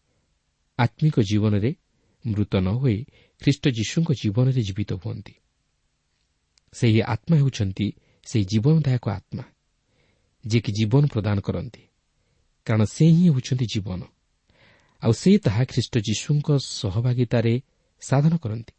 ଆତ୍ମିକ 0.79 1.15
ଜୀବନରେ 1.19 1.75
ମୃତ 2.25 2.55
ନ 2.55 2.67
ହୋଇ 2.67 2.97
ଖ୍ରୀଷ୍ଟ 3.41 3.63
ଯୀଶୁଙ୍କ 3.69 4.09
ଜୀବନରେ 4.11 4.61
ଜୀବିତ 4.61 4.91
ହୁଅନ୍ତି। 4.93 5.33
ସେହି 6.73 7.01
ଆତ୍ମା 7.01 7.35
ହେଉଛନ୍ତି 7.37 7.87
ସେହି 8.29 8.45
ଜୀବନଦାୟକ 8.45 9.05
ଆତ୍ମା 9.09 9.43
ଯିଏକି 10.45 10.71
ଜୀବନ 10.71 11.03
ପ୍ରଦାନ 11.05 11.37
କରନ୍ତି। 11.39 11.81
କାରଣ 12.67 12.83
ସେ 12.95 13.05
ହିଁ 13.15 13.25
ହେଉଛନ୍ତି 13.29 13.65
ଜୀବନ। 13.73 14.01
ଆଉ 15.01 15.11
ସେ 15.11 15.29
ତାହା 15.37 15.63
ଖ୍ରୀଷ୍ଟ 15.65 15.93
ଯୀଶୁଙ୍କ 16.07 16.47
ସହଭାଗିତାରେ 16.79 17.53
ସାଧନ 18.01 18.33
କରନ୍ତି। 18.37 18.73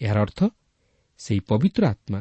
ଏହାର 0.00 0.18
ଅର୍ଥ 0.26 0.40
ସେହି 1.20 1.40
ପବିତ୍ର 1.40 1.82
ଆତ୍ମା 1.86 2.20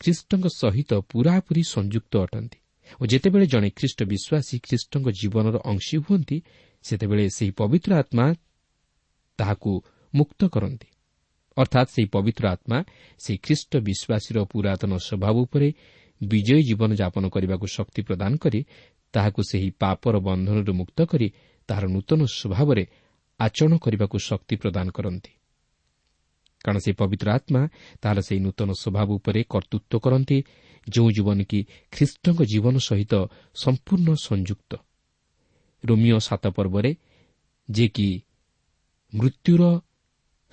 ଖ୍ରୀଷ୍ଟଙ୍କ 0.00 0.46
ସହିତ 0.60 0.90
ପୁରାପୁରି 1.10 1.62
ସଂଯୁକ୍ତ 1.74 2.12
ଅଟନ୍ତି। 2.16 2.58
ଓ 3.00 3.02
ଯେତେବେଳେ 3.06 3.46
ଜଣେ 3.46 3.68
ଖ୍ରୀଷ୍ଟ 3.70 4.00
ବିଶ୍ୱାସୀ 4.12 4.56
ଖ୍ରୀଷ୍ଟଙ୍କ 4.66 5.06
ଜୀବନର 5.20 5.56
ଅଂଶୀ 5.64 5.96
ହୁଅନ୍ତି 6.04 6.36
ସେତେବେଳେ 6.84 7.24
ସେହି 7.36 7.52
ପବିତ୍ର 7.60 7.90
ଆତ୍ମା 8.02 8.26
ତାହାକୁ 9.38 9.72
ମୁକ୍ତ 10.14 10.40
କରନ୍ତି। 10.54 10.88
ଅର୍ଥାତ୍ 11.56 11.90
ସେହି 11.94 12.08
ପବିତ୍ର 12.14 12.44
ଆତ୍ମା 12.54 12.78
ସେହି 13.18 13.38
ଖ୍ରୀଷ୍ଟ 13.44 13.72
ବିଶ୍ୱାସୀର 13.88 14.36
ପୁରାତନ 14.52 14.92
ସ୍ୱଭାବ 14.98 15.34
ଉପରେ 15.46 15.68
ବିଜୟୀ 16.20 16.62
ଜୀବନଯାପନ 16.62 17.24
କରିବାକୁ 17.28 17.66
ଶକ୍ତି 17.66 18.00
ପ୍ରଦାନ 18.02 18.32
କରି 18.36 18.60
ତାହାକୁ 19.14 19.40
ସେହି 19.50 19.70
ପାପର 19.78 20.14
ବନ୍ଧନରୁ 20.18 20.72
ମୁକ୍ତ 20.72 20.98
କରି 21.04 21.28
ତାହାର 21.68 21.84
ନୂତନ 21.86 22.20
ସ୍ୱଭାବରେ 22.26 22.84
ଆଚରଣ 23.40 23.72
କରିବାକୁ 23.78 24.16
ଶକ୍ତି 24.18 24.54
ପ୍ରଦାନ 24.56 24.86
କରନ୍ତି। 24.90 25.32
କାରଣ 26.64 26.78
ସେହି 26.78 26.96
ପବିତ୍ର 26.96 27.26
ଆତ୍ମା 27.30 27.62
ତାହାର 28.00 28.18
ସେହି 28.20 28.40
ନୂତନ 28.40 28.68
ସ୍ୱଭାବ 28.72 29.08
ଉପରେ 29.18 29.40
କର୍ତ୍ତୃତ୍ୱ 29.52 30.02
କରନ୍ତି 30.04 30.38
ଯେଉଁ 30.86 31.08
ଜୀବନ 31.10 31.38
କି 31.50 31.58
ଖ୍ରୀଷ୍ଟଙ୍କ 31.92 32.40
ଜୀବନ 32.44 32.74
ସହିତ 32.78 33.12
ସମ୍ପୂର୍ଣ୍ଣ 33.54 34.08
ସଂଯୁକ୍ତ। 34.28 34.72
ରୋମିଓ 35.84 36.18
ସାତ 36.18 36.44
ପର୍ବରେ 36.48 36.90
ଯିଏକି 37.68 38.08
ମୃତ୍ୟୁର 39.12 39.62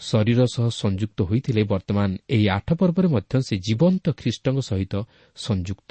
ଶରୀର 0.02 0.40
ସହ 0.54 0.66
ସଂଯୁକ୍ତ 0.74 1.18
ହୋଇଥିଲେ 1.30 1.62
ବର୍ତ୍ତମାନ 1.72 2.10
ଏହି 2.36 2.46
ଆଠ 2.58 2.68
ପର୍ବରେ 2.80 3.08
ମଧ୍ୟ 3.16 3.34
ସେ 3.48 3.56
ଜୀବନ୍ତ 3.68 4.06
ଖ୍ରୀଷ୍ଟଙ୍କ 4.20 4.60
ସହିତ 4.70 4.94
ସଂଯୁକ୍ତ। 5.38 5.90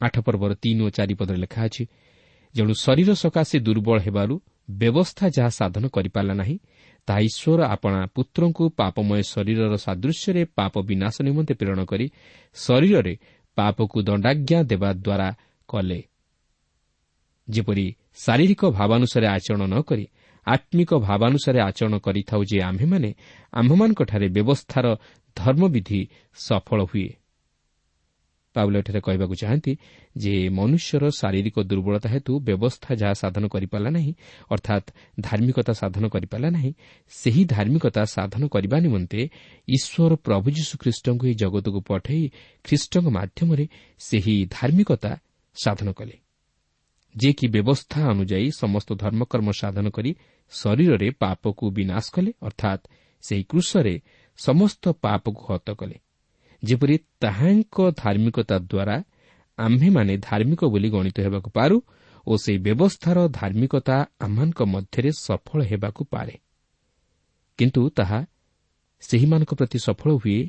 ଆଠ 0.00 0.14
ପର୍ବର 0.26 0.50
ତିନି 0.62 0.80
ଓ 0.86 0.88
ଚାରିପଦରେ 0.96 1.38
ଲେଖା 1.44 1.60
ଅଛି 1.68 1.84
ଯେଣୁ 2.54 2.72
ଶରୀର 2.84 3.10
ସକାଶେ 3.14 3.56
ଦୁର୍ବଳ 3.66 3.96
ହେବାରୁ 4.06 4.34
ବ୍ୟବସ୍ଥା 4.80 5.24
ଯାହା 5.36 5.50
ସାଧନ 5.58 5.84
କରିପାରିଲା 5.94 6.34
ନାହିଁ 6.40 6.56
ତାହା 7.08 7.20
ଈଶ୍ୱର 7.28 7.60
ଆପଣା 7.74 8.00
ପୁତ୍ରଙ୍କୁ 8.16 8.64
ପାପମୟ 8.78 9.20
ଶରୀରର 9.32 9.74
ସାଦୃଶ୍ୟରେ 9.86 10.42
ପାପ 10.58 10.74
ବିନାଶ 10.88 11.14
ନିମନ୍ତେ 11.26 11.54
ପ୍ରେରଣ 11.60 11.80
କରି 11.90 12.06
ଶରୀରରେ 12.56 13.14
ପାପକୁ 13.56 13.98
ଦଣ୍ଡାଜ୍ଞା 14.08 14.58
ଦେବା 14.70 14.90
ଦ୍ୱାରା 15.04 15.28
କଲେ। 15.68 16.00
ଯେପରି 17.48 17.86
ଶାରୀରିକ 18.24 18.62
ଭାବାନୁସାରେ 18.78 19.26
ଆଚରଣ 19.26 19.62
ନ 19.72 19.76
କରି 19.88 20.04
ଆତ୍ମିକ 20.46 20.90
ଭାବାନୁସାରେ 20.94 21.60
ଆଚରଣ 21.60 21.94
କରିଥାଉ 21.98 22.40
ଯେ 22.44 22.58
ଆମ୍ଭେମାନେ 22.62 23.10
ଆମ୍ଭମାନଙ୍କଠାରେ 23.52 24.28
ବ୍ୟବସ୍ଥାର 24.28 24.86
ଧର୍ମବିଧି 25.36 26.00
ସଫଳ 26.36 26.80
ହୁଏ। 26.84 27.08
ପାଉଲ 28.56 28.74
ଏଠାରେ 28.76 29.00
କହିବାକୁ 29.00 29.34
ଚାହାନ୍ତି 29.34 29.72
ଯେ 30.16 30.34
ମନୁଷ୍ୟର 30.48 31.04
ଶାରୀରିକ 31.10 31.56
ଦୁର୍ବଳତା 31.60 32.08
ହେତୁ 32.10 32.32
ବ୍ୟବସ୍ଥା 32.40 32.90
ଯାହା 32.94 33.14
ସାଧନ 33.14 33.44
କରିପାରିଲା 33.48 33.90
ନାହିଁ 33.90 34.12
ଅର୍ଥାତ୍ 34.50 34.86
ଧାର୍ମିକତା 35.20 35.72
ସାଧନ 35.72 36.04
କରିପାରିଲା 36.08 36.50
ନାହିଁ 36.50 36.72
ସେହି 37.12 37.42
ଧାର୍ମିକତା 37.44 38.02
ସାଧନ 38.04 38.42
କରିବା 38.46 38.76
ନିମନ୍ତେ 38.78 39.20
ଈଶ୍ୱର 39.68 40.12
ପ୍ରଭୁ 40.16 40.46
ଯୀଶୁଖ୍ରୀଷ୍ଟଙ୍କୁ 40.50 41.24
ଏହି 41.26 41.34
ଜଗତକୁ 41.34 41.80
ପଠାଇ 41.80 42.22
ଖ୍ରୀଷ୍ଟଙ୍କ 42.64 43.06
ମାଧ୍ୟମରେ 43.08 43.64
ସେହି 43.98 44.36
ଧାର୍ମିକତା 44.50 45.12
ସାଧନ 45.56 45.88
କଲେ 45.92 46.16
ଯିଏକି 47.14 47.46
ବ୍ୟବସ୍ଥା 47.46 48.00
ଅନୁଯାୟୀ 48.10 48.48
ସମସ୍ତ 48.58 48.88
ଧର୍ମକର୍ମ 48.94 49.48
ସାଧନ 49.52 49.86
କରି 49.88 50.10
ଶରୀରରେ 50.60 51.08
ପାପକୁ 51.22 51.64
ବିନାଶ 51.76 52.04
କଲେ 52.14 52.30
ଅର୍ଥାତ୍ 52.42 52.82
ସେହି 53.24 53.44
କୃଷରେ 53.50 53.94
ସମସ୍ତ 54.38 54.84
ପାପକୁ 55.04 55.42
ହତ 55.48 55.68
କଲେ। 55.80 55.96
ଯେପରି 56.62 56.96
ତାହାଙ୍କ 57.20 57.76
ଧାର୍ମିକତା 58.02 58.56
ଦ୍ୱାରା 58.70 58.96
ଆମ୍ଭେମାନେ 59.58 60.14
ଧାର୍ମିକ 60.28 60.60
ବୋଲି 60.64 60.88
ଗଣିତ 60.90 61.16
ହେବାକୁ 61.26 61.50
ପାରୁ 61.50 61.76
ଓ 62.26 62.32
ସେହି 62.36 62.58
ବ୍ୟବସ୍ଥାର 62.66 63.18
ଧାର୍ମିକତା 63.30 63.96
ଆମ୍ଭମାନଙ୍କ 64.20 64.60
ମଧ୍ୟରେ 64.74 65.10
ସଫଳ 65.18 65.58
ହେବାକୁ 65.70 66.02
ପାରେ। 66.04 66.34
କିନ୍ତୁ 67.58 67.80
ତାହା 67.90 68.20
ସେହିମାନଙ୍କ 69.02 69.52
ପ୍ରତି 69.54 69.78
ସଫଳ 69.86 70.10
ହୁଏ 70.22 70.40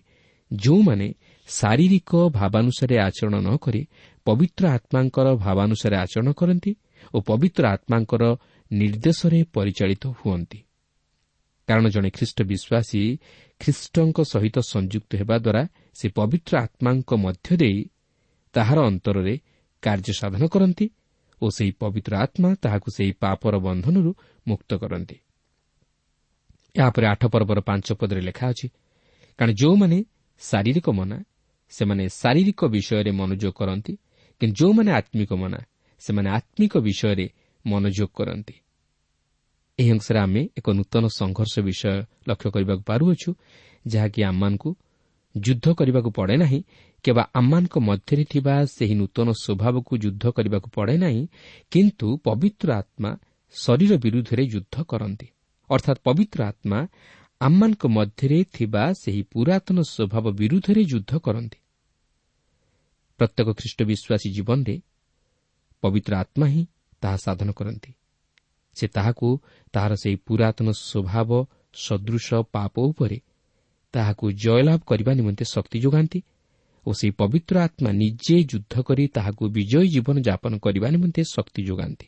ଯେଉଁମାନେ 0.52 1.08
ଶାରୀରିକ 1.50 2.12
ଭାବାନୁସାରେ 2.32 2.96
ଆଚରଣ 2.98 3.36
ନ 3.40 3.50
କରି 3.58 3.82
ପବିତ୍ର 4.28 4.64
ଆତ୍ମାଙ୍କର 4.68 5.28
ଭାବାନୁସାରେ 5.46 5.96
ଆଚରଣ 5.96 6.30
କରନ୍ତି 6.32 6.72
ଓ 7.14 7.18
ପବିତ୍ର 7.22 7.64
ଆତ୍ମାଙ୍କର 7.68 8.24
ନିର୍ଦ୍ଦେଶରେ 8.72 9.44
ପରିଚାଳିତ 9.54 10.08
ହୁଅନ୍ତି। 10.08 10.60
କାରଣ 11.68 11.86
ଜଣେ 11.90 12.10
ଖ୍ରୀଷ୍ଟ 12.10 12.40
ବିଶ୍ୱାସୀ 12.42 13.18
ଖ୍ରୀଷ୍ଟଙ୍କ 13.62 14.18
ସହିତ 14.24 14.58
ସଂଯୁକ୍ତ 14.60 15.12
ହେବା 15.16 15.38
ଦ୍ୱାରା 15.38 15.64
ସେ 15.94 16.10
ପବିତ୍ର 16.10 16.54
ଆତ୍ମାଙ୍କ 16.58 17.10
ମଧ୍ୟ 17.16 17.58
ଦେଇ 17.58 17.90
ତାହାର 18.54 18.78
ଅନ୍ତରରେ 18.80 19.40
କାର୍ଯ୍ୟ 19.82 20.14
ସାଧନ 20.14 20.44
କରନ୍ତି 20.48 20.90
ଓ 21.42 21.46
ସେହି 21.50 21.72
ପବିତ୍ର 21.80 22.14
ଆତ୍ମା 22.16 22.50
ତାହାକୁ 22.56 22.90
ସେହି 22.92 23.14
ପାପର 23.20 23.54
ବନ୍ଧନରୁ 23.60 24.12
ମୁକ୍ତ 24.48 24.72
କରନ୍ତି। 24.76 25.18
ଏହାପରେ 26.76 27.06
ଆଠ 27.08 27.26
ପର୍ବର 27.26 27.60
ପାଞ୍ଚ 27.60 27.88
ପଦରେ 27.94 28.22
ଲେଖା 28.22 28.46
ଅଛି 28.50 28.68
କାରଣ 29.40 29.52
ଯେଉଁମାନେ 29.54 29.98
ଶାରୀରିକ 30.40 30.90
ମନା 30.90 31.18
ସେମାନେ 31.70 32.04
ଶାରୀରିକ 32.10 32.62
ବିଷୟରେ 32.66 33.12
ମନୋଯୋଗ 33.12 33.54
କରନ୍ତି 33.54 33.94
କିନ୍ତୁ 34.42 34.56
ଯେଉଁମାନେ 34.60 34.92
ଆତ୍ମିକ 34.92 35.34
ମନା 35.34 35.60
ସେମାନେ 36.00 36.30
ଆତ୍ମିକ 36.30 36.74
ବିଷୟରେ 36.78 37.30
ମନୋଯୋଗ 37.66 38.10
କରନ୍ତି। 38.14 38.56
ଏହି 39.80 39.92
ଅଂଶରେ 39.92 40.20
ଆମେ 40.20 40.42
ଏକ 40.58 40.68
ନୂତନ 40.70 41.04
ସଂଘର୍ଷ 41.20 41.54
ବିଷୟ 41.60 41.94
ଲକ୍ଷ୍ୟ 42.28 42.50
କରିବାକୁ 42.52 42.84
ପାରୁଅଛୁ 42.84 43.30
ଯାହାକି 43.88 44.24
ଆମମାନଙ୍କୁ 44.24 44.70
ଯୁଦ୍ଧ 45.36 45.66
କରିବାକୁ 45.74 46.10
ପଡ଼େ 46.12 46.36
ନାହିଁ 46.38 46.60
କେବଳ 47.04 47.24
ଆମମାନଙ୍କ 47.34 47.76
ମଧ୍ୟରେ 47.80 48.24
ଥିବା 48.24 48.56
ସେହି 48.66 48.96
ନୂତନ 48.96 49.28
ସ୍ୱଭାବକୁ 49.44 49.92
ଯୁଦ୍ଧ 49.98 50.24
କରିବାକୁ 50.30 50.68
ପଡ଼େ 50.76 50.96
ନାହିଁ 50.98 51.24
କିନ୍ତୁ 51.72 52.08
ପବିତ୍ର 52.24 52.68
ଆତ୍ମା 52.74 53.12
ଶରୀର 53.56 53.92
ବିରୁଦ୍ଧରେ 53.98 54.44
ଯୁଦ୍ଧ 54.46 54.76
କରନ୍ତି। 54.84 55.28
ଅର୍ଥାତ୍ 55.70 56.00
ପବିତ୍ର 56.04 56.40
ଆତ୍ମା 56.44 56.80
ଆମମାନଙ୍କ 57.42 57.84
ମଧ୍ୟରେ 57.88 58.40
ଥିବା 58.54 58.84
ସେହି 58.94 59.22
ପୁରାତନ 59.32 59.78
ସ୍ୱଭାବ 59.82 60.26
ବିରୁଦ୍ଧରେ 60.32 60.82
ଯୁଦ୍ଧ 60.84 61.12
କରନ୍ତି। 61.18 61.60
ପ୍ରତ୍ୟେକ 63.20 63.48
ଖ୍ରୀଷ୍ଟ 63.54 63.80
ବିଶ୍ୱାସୀ 63.84 64.30
ଜୀବନରେ 64.32 64.76
ପବିତ୍ର 65.84 66.12
ଆତ୍ମା 66.16 66.48
ହିଁ 66.48 66.64
ତାହା 67.06 67.18
ସାଧନ 67.18 67.50
କରନ୍ତି। 67.52 67.92
ସେ 68.76 68.86
ତାହାକୁ 68.88 69.28
ତାହାର 69.74 69.94
ସେହି 69.96 70.18
ପୁରାତନ 70.28 70.68
ସ୍ୱଭାବ 70.80 71.30
ସଦୃଶ 71.76 72.28
ପାପ 72.56 72.74
ଉପରେ 72.92 73.18
ତାହାକୁ 73.94 74.26
ଜୟଲାଭ 74.44 74.80
କରିବା 74.90 75.12
ନିମନ୍ତେ 75.14 75.46
ଶକ୍ତି 75.46 75.78
ଯୋଗାନ୍ତି 75.80 76.20
ଓ 76.86 76.90
ସେହି 77.00 77.14
ପବିତ୍ର 77.22 77.56
ଆତ୍ମା 77.68 77.90
ନିଜେ 78.02 78.38
ଯୁଦ୍ଧ 78.52 78.74
କରି 78.88 79.04
ତାହାକୁ 79.08 79.44
ବିଜୟୀ 79.58 79.88
ଜୀବନ 79.88 80.16
ଯାପନ 80.28 80.54
କରିବା 80.60 80.88
ନିମନ୍ତେ 80.90 81.22
ଶକ୍ତି 81.36 81.62
ଯୋଗାନ୍ତି। 81.64 82.08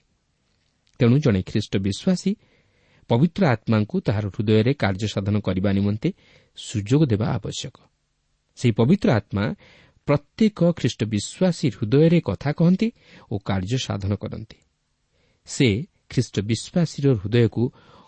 ତେଣୁ 0.99 1.15
ଜଣେ 1.23 1.41
ଖ୍ରୀଷ୍ଟ 1.49 1.73
ବିଶ୍ୱାସୀ 1.77 2.31
ପବିତ୍ର 3.09 3.41
ଆତ୍ମାଙ୍କୁ 3.47 3.95
ତାହାର 4.01 4.25
ହୃଦୟରେ 4.27 4.71
କାର୍ଯ୍ୟ 4.73 5.07
ସାଧନ 5.07 5.35
କରିବା 5.39 5.69
ନିମନ୍ତେ 5.71 6.09
ସୁଯୋଗ 6.57 7.01
ଦେବା 7.11 7.27
ଆବଶ୍ୟକ। 7.37 7.75
ସେହି 8.57 8.73
ପବିତ୍ର 8.79 9.07
ଆତ୍ମା 9.19 9.43
ପ୍ରତ୍ୟେକ 10.07 10.59
ଖ୍ରୀଷ୍ଟ 10.79 11.01
ବିଶ୍ୱାସୀ 11.13 11.67
ହୃଦୟରେ 11.75 12.19
କଥା 12.29 12.49
କହନ୍ତି 12.59 12.87
ଓ 13.31 13.35
କାର୍ଯ୍ୟ 13.49 13.77
ସାଧନ 13.87 14.11
କରନ୍ତି। 14.15 14.57
ସେ 15.47 15.67
ଖ୍ରୀଷ୍ଟ 16.09 16.35
ବିଶ୍ୱାସୀର 16.49 17.05
ହୃଦୟକୁ 17.21 17.63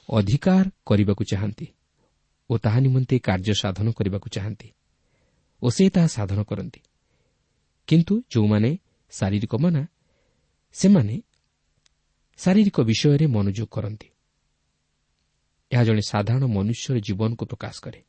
ଅଧିକାର 0.10 0.66
କରିବାକୁ 0.86 1.24
ଚାହାନ୍ତି 1.32 1.68
ଓ 2.50 2.54
ତାହା 2.58 2.80
ନିମନ୍ତେ 2.80 3.16
କାର୍ଯ୍ୟ 3.20 3.54
ସାଧନ 3.54 3.88
କରିବାକୁ 3.92 4.28
ଚାହାନ୍ତି 4.30 4.70
ଓ 5.62 5.68
ସେ 5.70 5.86
ତାହା 5.90 6.08
ସାଧନ 6.08 6.40
କରନ୍ତି। 6.44 6.82
କିନ୍ତୁ 7.88 8.14
ଯେଉଁମାନେ 8.32 8.72
ଶାରୀରିକ 9.14 9.54
ମନା 9.56 9.84
ସେମାନେ 10.76 11.16
ଶାରୀରିକ 12.40 12.78
ବିଷୟରେ 12.82 13.26
ମନୋଯୋଗ 13.28 13.70
କରନ୍ତି। 13.72 14.08
ଏହା 15.72 15.84
ଜଣେ 15.84 16.02
ସାଧାରଣ 16.02 16.44
ମନୁଷ୍ୟର 16.48 16.98
ଜୀବନକୁ 17.00 17.44
ପ୍ରକାଶ 17.46 17.76
କରେ। 17.82 18.02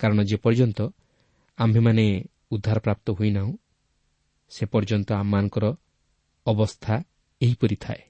କାରଣ 0.00 0.18
ଯେପର୍ଯ୍ୟନ୍ତ 0.22 0.80
ଆମ୍ଭେମାନେ 1.58 2.04
ଉଦ୍ଧାରପ୍ରାପ୍ତ 2.50 3.06
ହୋଇନାହୁଁ 3.10 3.52
ସେ 4.52 4.64
ପର୍ଯ୍ୟନ୍ତ 4.66 5.08
ଆମମାନଙ୍କର 5.12 5.64
ଅବସ୍ଥା 6.46 6.94
ଏହିପରି 7.42 7.76
ଥାଏ। 7.76 8.00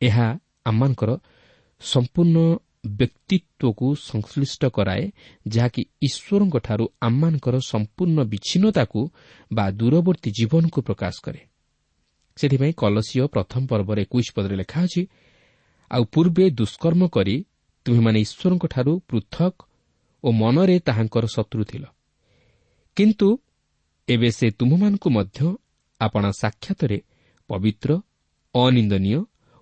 ଏହା 0.00 0.38
ଆମମାନଙ୍କର 0.64 1.10
ସମ୍ପୂର୍ଣ୍ଣ 1.80 2.36
ବ୍ୟକ୍ତିତ୍ୱକୁ 2.86 3.86
ସଂଶ୍ଳିଷ୍ଟ 3.94 4.62
କରାଏ 4.66 5.04
ଯାହାକି 5.48 5.82
ଈଶ୍ୱରଙ୍କଠାରୁ 6.02 6.84
ଆମମାନଙ୍କର 7.00 7.56
ସମ୍ପୂର୍ଣ୍ଣ 7.56 8.18
ବିଚ୍ଛିନ୍ନତାକୁ 8.22 9.00
ବା 9.52 9.70
ଦୂରବର୍ତ୍ତୀ 9.70 10.30
ଜୀବନକୁ 10.30 10.78
ପ୍ରକାଶ 10.82 11.14
କରେ। 11.22 11.40
ସେଥିପାଇଁ 12.36 12.72
କଲସୀୟ 12.76 13.26
ପ୍ରଥମ 13.26 13.66
ପର୍ବରେ 13.66 14.02
ଏକୋଇଶ 14.02 14.28
ପଦରେ 14.34 14.56
ଲେଖା 14.56 14.78
ଅଛି 14.82 15.02
ଆଉ 15.90 16.04
ପୂର୍ବେ 16.04 16.50
ଦୁଷ୍କର୍ମ 16.50 17.02
କରି 17.08 17.36
ତୁମେମାନେ 17.84 18.18
ଈଶ୍ୱରଙ୍କଠାରୁ 18.20 18.92
ପୃଥକ 19.08 19.54
ଓ 20.24 20.28
ମନରେ 20.32 20.76
ତାହାଙ୍କର 20.80 21.24
ଶତ୍ରୁ 21.26 21.64
ଥିଲ। 21.64 21.84
କିନ୍ତୁ 22.96 23.28
ଏବେ 24.08 24.30
ସେ 24.30 24.46
ତୁମମାନଙ୍କୁ 24.50 25.08
ମଧ୍ୟ 25.10 25.56
ଆପଣା 26.00 26.30
ସାକ୍ଷାତରେ 26.32 26.98
ପବିତ୍ର 27.52 27.90
ଅନିନ୍ଦନୀୟ 28.54 29.20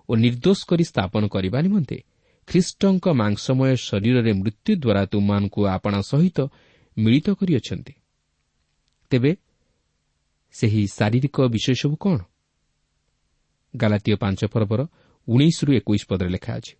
ଓ 0.09 0.11
ନିର୍ଦ୍ଦୋଷ 0.15 0.59
କରି 0.69 0.83
ସ୍ଥାପନ 0.83 1.23
କରିବା 1.27 1.59
ନିମନ୍ତେ 1.61 1.97
ଖ୍ରୀଷ୍ଟଙ୍କ 2.47 3.05
ମାଂସମୟ 3.21 3.71
ଶରୀରରେ 3.87 4.31
ମୃତ୍ୟୁ 4.33 4.71
ଦ୍ୱାରା 4.83 5.01
ତୁମମାନଙ୍କୁ 5.05 5.61
ଆପଣା 5.75 5.99
ସହିତ 6.01 6.39
ମିଳିତ 6.97 7.27
କରିଅଛନ୍ତି। 7.39 7.93
ତେବେ 9.11 9.31
ସେହି 10.55 10.81
ଶାରୀରିକ 10.87 11.37
ବିଷୟ 11.47 11.75
ସବୁ 11.81 11.95
କ'ଣ? 11.95 12.17
ଗାଲାତୀୟ 13.73 14.15
ପାଞ୍ଚ 14.15 14.39
ପର୍ବର 14.53 14.81
ଉଣେଇଶରୁ 15.27 15.71
ଏକୋଇଶ 15.73 16.03
ପଦରେ 16.09 16.29
ଲେଖା 16.29 16.51
ଅଛି। 16.59 16.73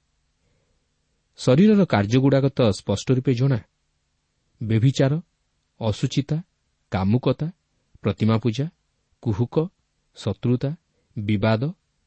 ଶରୀରର 1.40 1.82
କାର୍ଯ୍ୟଗୁଡ଼ାକ 1.86 2.46
ତ 2.58 2.60
ସ୍ପଷ୍ଟ 2.80 3.08
ରୂପେ 3.12 3.32
ଜଣା। 3.34 3.60
ବ୍ୟଭିଚାର 4.62 5.14
ଅସୁଚିତା 5.80 6.38
କାମୁକତା 6.92 7.48
ପ୍ରତିମା 8.04 8.36
ପୂଜା 8.38 8.66
କୁହୁକ 9.24 9.56
ଶତ୍ରୁତା 10.18 10.72
ବିବାଦ 11.18 11.62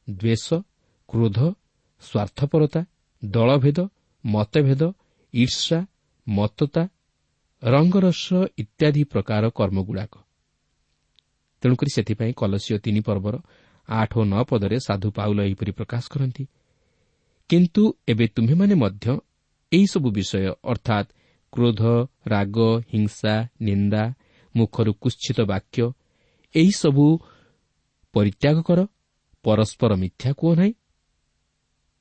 ଦ୍ୱେଷ 0.07 0.47
କ୍ରୋଧ 1.09 1.39
ସ୍ୱାର୍ଥପରତା 2.03 2.81
ଦଳଭେଦ 3.23 3.79
ମତଭେଦ 4.23 4.83
ଈର୍ଷା 5.33 5.79
ମତତା 6.27 6.83
ରଙ୍ଗରସ 7.63 8.25
ଇତ୍ୟାଦି 8.57 9.03
ପ୍ରକାର 9.03 9.43
କର୍ମଗୁଡ଼ାକ। 9.49 10.13
ତେଣୁକରି 11.63 11.89
ସେଥିପାଇଁ 11.95 12.33
କଲସୀୟ 12.33 12.77
ତିନି 12.79 13.01
ପର୍ବର 13.01 13.35
ଆଠ 13.89 14.11
ଓ 14.19 14.23
ନଅ 14.23 14.43
ପଦରେ 14.43 14.77
ସାଧୁ 14.79 15.09
ପାଉଲ 15.11 15.39
ଏହିପରି 15.41 15.71
ପ୍ରକାଶ 15.71 16.03
କରନ୍ତି 16.09 16.43
କିନ୍ତୁ 17.49 17.83
ଏବେ 18.07 18.25
ତୁମ୍ଭେମାନେ 18.27 18.75
ମଧ୍ୟ 18.75 19.07
ଏହିସବୁ 19.71 20.07
ବିଷୟ 20.11 20.51
ଅର୍ଥାତ୍ 20.63 21.09
କ୍ରୋଧ 21.53 21.81
ରାଗ 22.27 22.57
ହିଂସା 22.93 23.35
ନିନ୍ଦା 23.61 24.03
ମୁଖରୁ 24.55 24.91
କୁଶ୍ଚିତ 24.93 25.39
ବାକ୍ୟ 25.41 25.85
ଏହିସବୁ 26.55 27.05
ପରିତ୍ୟାଗ 28.13 28.57
କର 28.61 28.79
ପରସ୍ପର 29.45 29.91
ମିଥ୍ୟା 30.01 30.31
କୁହ 30.39 30.51
ନାହିଁ? 30.59 30.73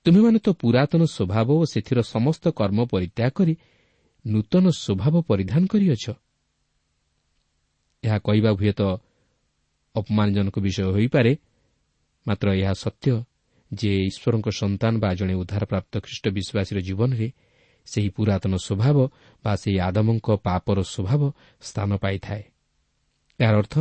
ତୁମେମାନେ 0.07 0.39
ତ 0.47 0.49
ପୁରାତନ 0.63 1.03
ସ୍ୱଭାବ 1.15 1.49
ଓ 1.61 1.65
ସେଥିର 1.73 1.99
ସମସ୍ତ 2.15 2.45
କର୍ମ 2.59 2.79
ପରିତ୍ୟାଗ 2.93 3.31
କରି 3.39 3.55
ନୂତନ 4.25 4.65
ସ୍ୱଭାବ 4.83 5.15
ପରିଧାନ 5.31 5.63
କରିଅଛ। 5.73 6.05
ଏହା 8.05 8.19
କହିବା 8.27 8.51
ହୁଏତ 8.59 8.81
ଅପମାନଜନକ 9.95 10.57
ବିଷୟ 10.67 10.89
ହୋଇପାରେ 10.97 11.33
ମାତ୍ର 12.27 12.47
ଏହା 12.61 12.75
ସତ୍ୟ 12.85 13.15
ଯେ 13.71 13.91
ଈଶ୍ୱରଙ୍କ 14.09 14.49
ସନ୍ତାନ 14.61 14.93
ବା 15.03 15.11
ଜଣେ 15.19 15.35
ଉଦ୍ଧାରପ୍ରାପ୍ତ 15.35 15.93
ଖ୍ରୀଷ୍ଟ 16.05 16.25
ବିଶ୍ୱାସୀର 16.37 16.79
ଜୀବନରେ 16.89 17.29
ସେହି 17.87 18.09
ପୁରାତନ 18.17 18.53
ସ୍ୱଭାବ 18.67 18.97
ବା 19.45 19.53
ସେହି 19.63 19.79
ଆଦମଙ୍କ 19.89 20.29
ପାପର 20.47 20.79
ସ୍ୱଭାବ 20.93 21.23
ସ୍ଥାନ 21.61 21.91
ପାଇଥାଏ। 21.97 22.43
ଏହାର 23.41 23.55
ଅର୍ଥ 23.63 23.75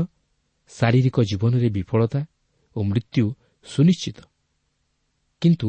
ଶାରୀରିକ 0.70 1.18
ଜୀବନରେ 1.30 1.70
ବିଫଳତା 1.70 2.22
ଓ 2.76 2.80
ମୃତ୍ୟୁ 2.84 3.26
ସୁନିଶ୍ଚିତ। 3.66 4.20
କିନ୍ତୁ 5.42 5.68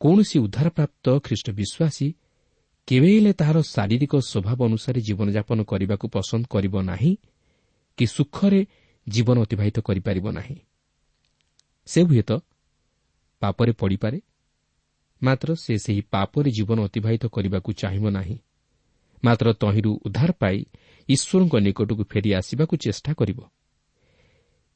କୌଣସି 0.00 0.38
ଉଦ୍ଧାରପ୍ରାପ୍ତ 0.38 1.18
ଖ୍ରୀଷ୍ଟ 1.18 1.50
ବିଶ୍ୱାସୀ 1.50 2.14
କେବେ 2.86 3.08
ହେଲେ 3.16 3.32
ତାହାର 3.32 3.58
ଶାରୀରିକ 3.62 4.14
ସ୍ୱଭାବ 4.20 4.58
ଅନୁସାରେ 4.64 5.00
ଜୀବନଯାପନ 5.00 5.58
କରିବାକୁ 5.62 6.06
ପସନ୍ଦ 6.08 6.44
କରିବ 6.50 6.74
ନାହିଁ 6.82 7.12
କି 7.98 8.06
ସୁଖରେ 8.06 8.66
ଜୀବନ 9.08 9.36
ଅତିବାହିତ 9.42 9.80
କରିପାରିବ 9.80 10.26
ନାହିଁ। 10.30 10.56
ସେ 11.86 12.00
ହୁଏତ 12.02 12.30
ପାପରେ 13.40 13.72
ପଡ଼ିପାରେ 13.72 14.20
ମାତ୍ର 15.22 15.54
ସେ 15.54 15.78
ସେହି 15.78 16.02
ପାପରେ 16.10 16.50
ଜୀବନ 16.50 16.78
ଅତିବାହିତ 16.84 17.26
କରିବାକୁ 17.26 17.72
ଚାହିଁବ 17.72 18.10
ନାହିଁ। 18.10 18.38
ମାତ୍ର 19.24 19.52
ତହିଁରୁ 19.52 20.00
ଉଦ୍ଧାର 20.06 20.30
ପାଇ 20.32 20.56
ଈଶ୍ୱରଙ୍କ 21.08 21.54
ନିକଟକୁ 21.56 22.04
ଫେରି 22.04 22.30
ଆସିବାକୁ 22.34 22.76
ଚେଷ୍ଟା 22.76 23.12
କରିବ। 23.14 23.38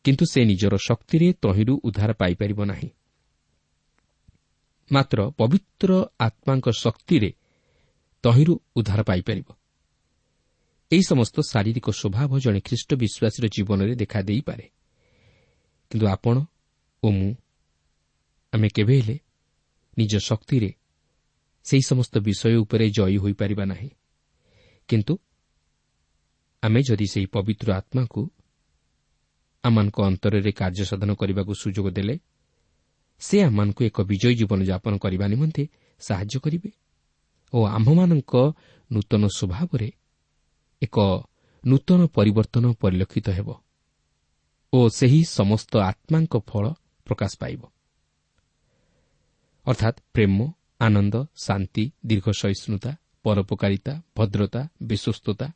କିନ୍ତୁ 0.05 0.25
ସେ 0.25 0.45
ନିଜର 0.45 0.75
ଶକ୍ତିରେ 0.77 1.33
ତହିଁରୁ 1.33 1.81
ଉଦ୍ଧାର 1.85 2.13
ପାଇପାରିବ 2.13 2.65
ନାହିଁ। 2.65 2.89
ମାତ୍ର 4.93 5.31
ପବିତ୍ର 5.31 5.91
ଆତ୍ମାଙ୍କ 6.21 6.67
ଶକ୍ତିରେ 6.71 7.31
ତହିଁରୁ 8.23 8.61
ଉଦ୍ଧାର 8.77 9.03
ପାଇପାରିବ। 9.03 9.49
ଏହି 10.93 11.03
ସମସ୍ତ 11.03 11.37
ଶାରୀରିକ 11.41 11.91
ସ୍ୱଭାବ 11.91 12.31
ଜଣେ 12.39 12.61
ଖ୍ରୀଷ୍ଟ 12.61 12.91
ବିଶ୍ୱାସୀର 12.95 13.45
ଜୀବନରେ 13.49 13.95
ଦେଖା 13.95 14.21
ଦେଇପାରେ। 14.23 14.67
କିନ୍ତୁ 15.91 16.07
ଆପଣ 16.07 16.37
ଓ 17.03 17.11
ମୁଁ 17.11 17.35
ଆମେ 18.53 18.69
କେବେ 18.69 19.01
ହେଲେ 19.01 19.17
ନିଜ 19.99 20.13
ଶକ୍ତିରେ 20.19 20.71
ସେହି 21.65 21.83
ସମସ୍ତ 21.83 22.15
ବିଷୟ 22.19 22.57
ଉପରେ 22.57 22.91
ଜୟୀ 22.91 23.17
ହୋଇପାରିବା 23.17 23.65
ନାହିଁ। 23.65 23.91
କିନ୍ତୁ 24.89 25.15
ଆମେ 26.63 26.81
ଯଦି 26.83 27.07
ସେହି 27.07 27.27
ପବିତ୍ର 27.27 27.73
ଆତ୍ମାକୁ 27.73 28.31
ଆମମାନଙ୍କ 29.65 29.99
ଅନ୍ତରରେ 30.01 30.51
କାର୍ଯ୍ୟ 30.53 30.85
ସାଧନ 30.85 31.11
କରିବାକୁ 31.21 31.53
ସୁଯୋଗ 31.63 31.87
ଦେଲେ 31.91 32.15
ସେ 33.21 33.37
ଆମମାନଙ୍କୁ 33.43 33.81
ଏକ 33.89 33.99
ବିଜୟୀ 34.11 34.35
ଜୀବନଯାପନ 34.35 34.93
କରିବା 34.99 35.27
ନିମନ୍ତେ 35.27 35.63
ସାହାଯ୍ୟ 36.01 36.37
କରିବେ 36.45 36.71
ଓ 37.53 37.59
ଆମ୍ଭମାନଙ୍କ 37.77 38.35
ନୂତନ 38.91 39.23
ସ୍ୱଭାବରେ 39.37 39.89
ଏକ 40.83 40.97
ନୂତନ 41.65 42.01
ପରିବର୍ତ୍ତନ 42.17 42.65
ପରିଲକ୍ଷିତ 42.83 43.29
ହେବ 43.31 43.49
ଓ 44.73 44.79
ସେହି 44.89 45.21
ସମସ୍ତ 45.39 45.73
ଆତ୍ମାଙ୍କ 45.91 46.35
ଫଳ 46.51 46.65
ପ୍ରକାଶ 47.07 47.33
ପାଇବ। 47.41 47.61
ଅର୍ଥାତ୍ 49.67 49.99
ପ୍ରେମ 50.13 50.39
ଆନନ୍ଦ 50.81 51.15
ଶାନ୍ତି 51.45 51.85
ଦୀର୍ଘ 52.07 52.27
ସହିଷ୍ଣୁତା 52.41 52.91
ପରୋପକାରିତା 53.25 53.93
ଭଦ୍ରତା 54.17 54.63
ବିଶ୍ୱସ୍ତତା 54.83 55.47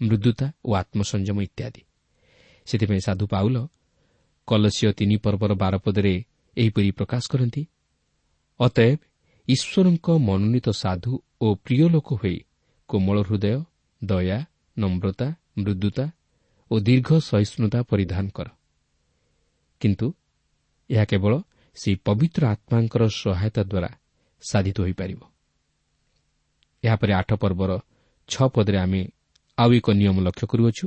ମୃଦୁତା 0.00 0.46
ଓ 0.64 0.70
ଆତ୍ମସଂଯମ 0.74 1.38
ଇତ୍ୟାଦି। 1.48 1.82
ସେଥିପାଇଁ 2.66 3.00
ସାଧୁ 3.00 3.24
ପାଉଲ 3.26 3.56
କଲସୀୟ 4.48 4.92
ତିନି 4.92 5.16
ପର୍ବର 5.16 5.52
ବାରପଦରେ 5.54 6.14
ଏହିପରି 6.56 6.90
ପ୍ରକାଶ 6.90 7.22
କରନ୍ତି 7.32 7.62
ଅତଏବ 8.60 8.98
ଈଶ୍ୱରଙ୍କ 9.48 10.06
ମନୋନୀତ 10.18 10.66
ସାଧୁ 10.82 11.12
ଓ 11.40 11.46
ପ୍ରିୟ 11.54 11.88
ଲୋକ 11.88 12.08
ହୋଇ 12.14 12.36
କୋମଳ 12.88 13.16
ହୃଦୟ 13.22 13.54
ଦୟା 14.02 14.38
ନମ୍ରତା 14.76 15.28
ମୃଦୁତା 15.58 16.06
ଓ 16.70 16.74
ଦୀର୍ଘ 16.80 17.08
ସହିଷ୍ଣୁତା 17.20 17.78
ପରିଧାନ 17.82 18.24
କର। 18.28 18.48
କିନ୍ତୁ 19.80 20.06
ଏହା 20.90 21.04
କେବଳ 21.04 21.32
ସେହି 21.76 21.96
ପବିତ୍ର 22.06 22.42
ଆତ୍ମାଙ୍କର 22.46 23.02
ସହାୟତା 23.16 23.62
ଦ୍ୱାରା 23.62 23.90
ସାଧିତ 24.42 24.76
ହୋଇପାରିବ। 24.80 25.20
ଏହାପରେ 26.84 27.12
ଆଠ 27.12 27.30
ପର୍ବର 27.34 27.70
ଛଅ 28.28 28.46
ପଦରେ 28.48 28.78
ଆମେ 28.78 29.02
ଆଉ 29.58 29.70
ଏକ 29.72 29.86
ନିୟମ 29.90 30.16
ଲକ୍ଷ୍ୟ 30.20 30.46
କରୁଅଛୁ। 30.46 30.86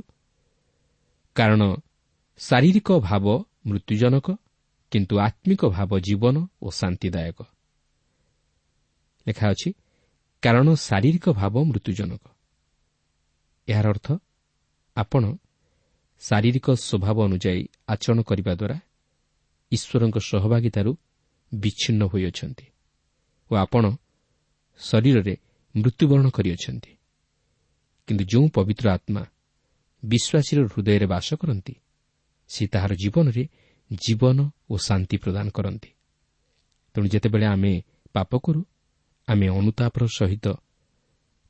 କାରଣ 1.36 1.62
ଶାରୀରିକ 2.40 2.90
ଭାବ 3.00 3.26
ମୃତ୍ୟୁଜନକ 3.66 4.28
କିନ୍ତୁ 4.92 5.16
ଆତ୍ମିକ 5.20 5.62
ଭାବ 5.76 5.92
ଜୀବନ 6.00 6.36
ଓ 6.62 6.68
ଶାନ୍ତିଦାୟକ। 6.72 7.40
ଲେଖା 9.28 9.46
ଅଛି 9.54 9.70
କାରଣ 10.44 10.68
ଶାରୀରିକ 10.88 11.26
ଭାବ 11.32 11.56
ମୃତ୍ୟୁଜନକ। 11.70 12.24
ଏହାର 13.68 13.88
ଅର୍ଥ 13.90 14.08
ଆପଣ 14.98 15.24
ଶାରୀରିକ 16.24 16.68
ସ୍ୱଭାବ 16.80 17.18
ଅନୁଯାୟୀ 17.28 17.64
ଆଚରଣ 17.88 18.20
କରିବା 18.22 18.54
ଦ୍ୱାରା 18.60 18.78
ଈଶ୍ୱରଙ୍କ 19.72 20.18
ସହଭାଗିତାରୁ 20.30 20.92
ବିଚ୍ଛିନ୍ନ 21.52 22.02
ହୋଇଅଛନ୍ତି 22.12 22.66
ଓ 23.52 23.54
ଆପଣ 23.56 23.84
ଶରୀରରେ 24.80 25.34
ମୃତ୍ୟୁବରଣ 25.76 26.28
କରିଅଛନ୍ତି। 26.30 26.92
କିନ୍ତୁ 28.08 28.24
ଯେଉଁ 28.32 28.46
ପବିତ୍ର 28.56 28.86
ଆତ୍ମା 28.90 29.22
ବିଶ୍ୱାସୀର 30.04 30.60
ହୃଦୟରେ 30.74 31.06
ବାସ 31.06 31.28
କରନ୍ତି। 31.36 31.74
ସେ 32.50 32.68
ତାହାର 32.68 32.92
ଜୀବନରେ 32.96 33.44
ଜୀବନ 33.92 34.38
ଓ 34.70 34.78
ଶାନ୍ତି 34.78 35.18
ପ୍ରଦାନ 35.18 35.48
କରନ୍ତି। 35.50 35.90
ତେଣୁ 36.96 37.08
ଯେତେବେଳେ 37.08 37.46
ଆମେ 37.46 37.74
ପାପ 38.14 38.32
କରୁ 38.38 38.62
ଆମେ 39.28 39.48
ଅନୁତାପର 39.50 40.04
ସହିତ 40.18 40.46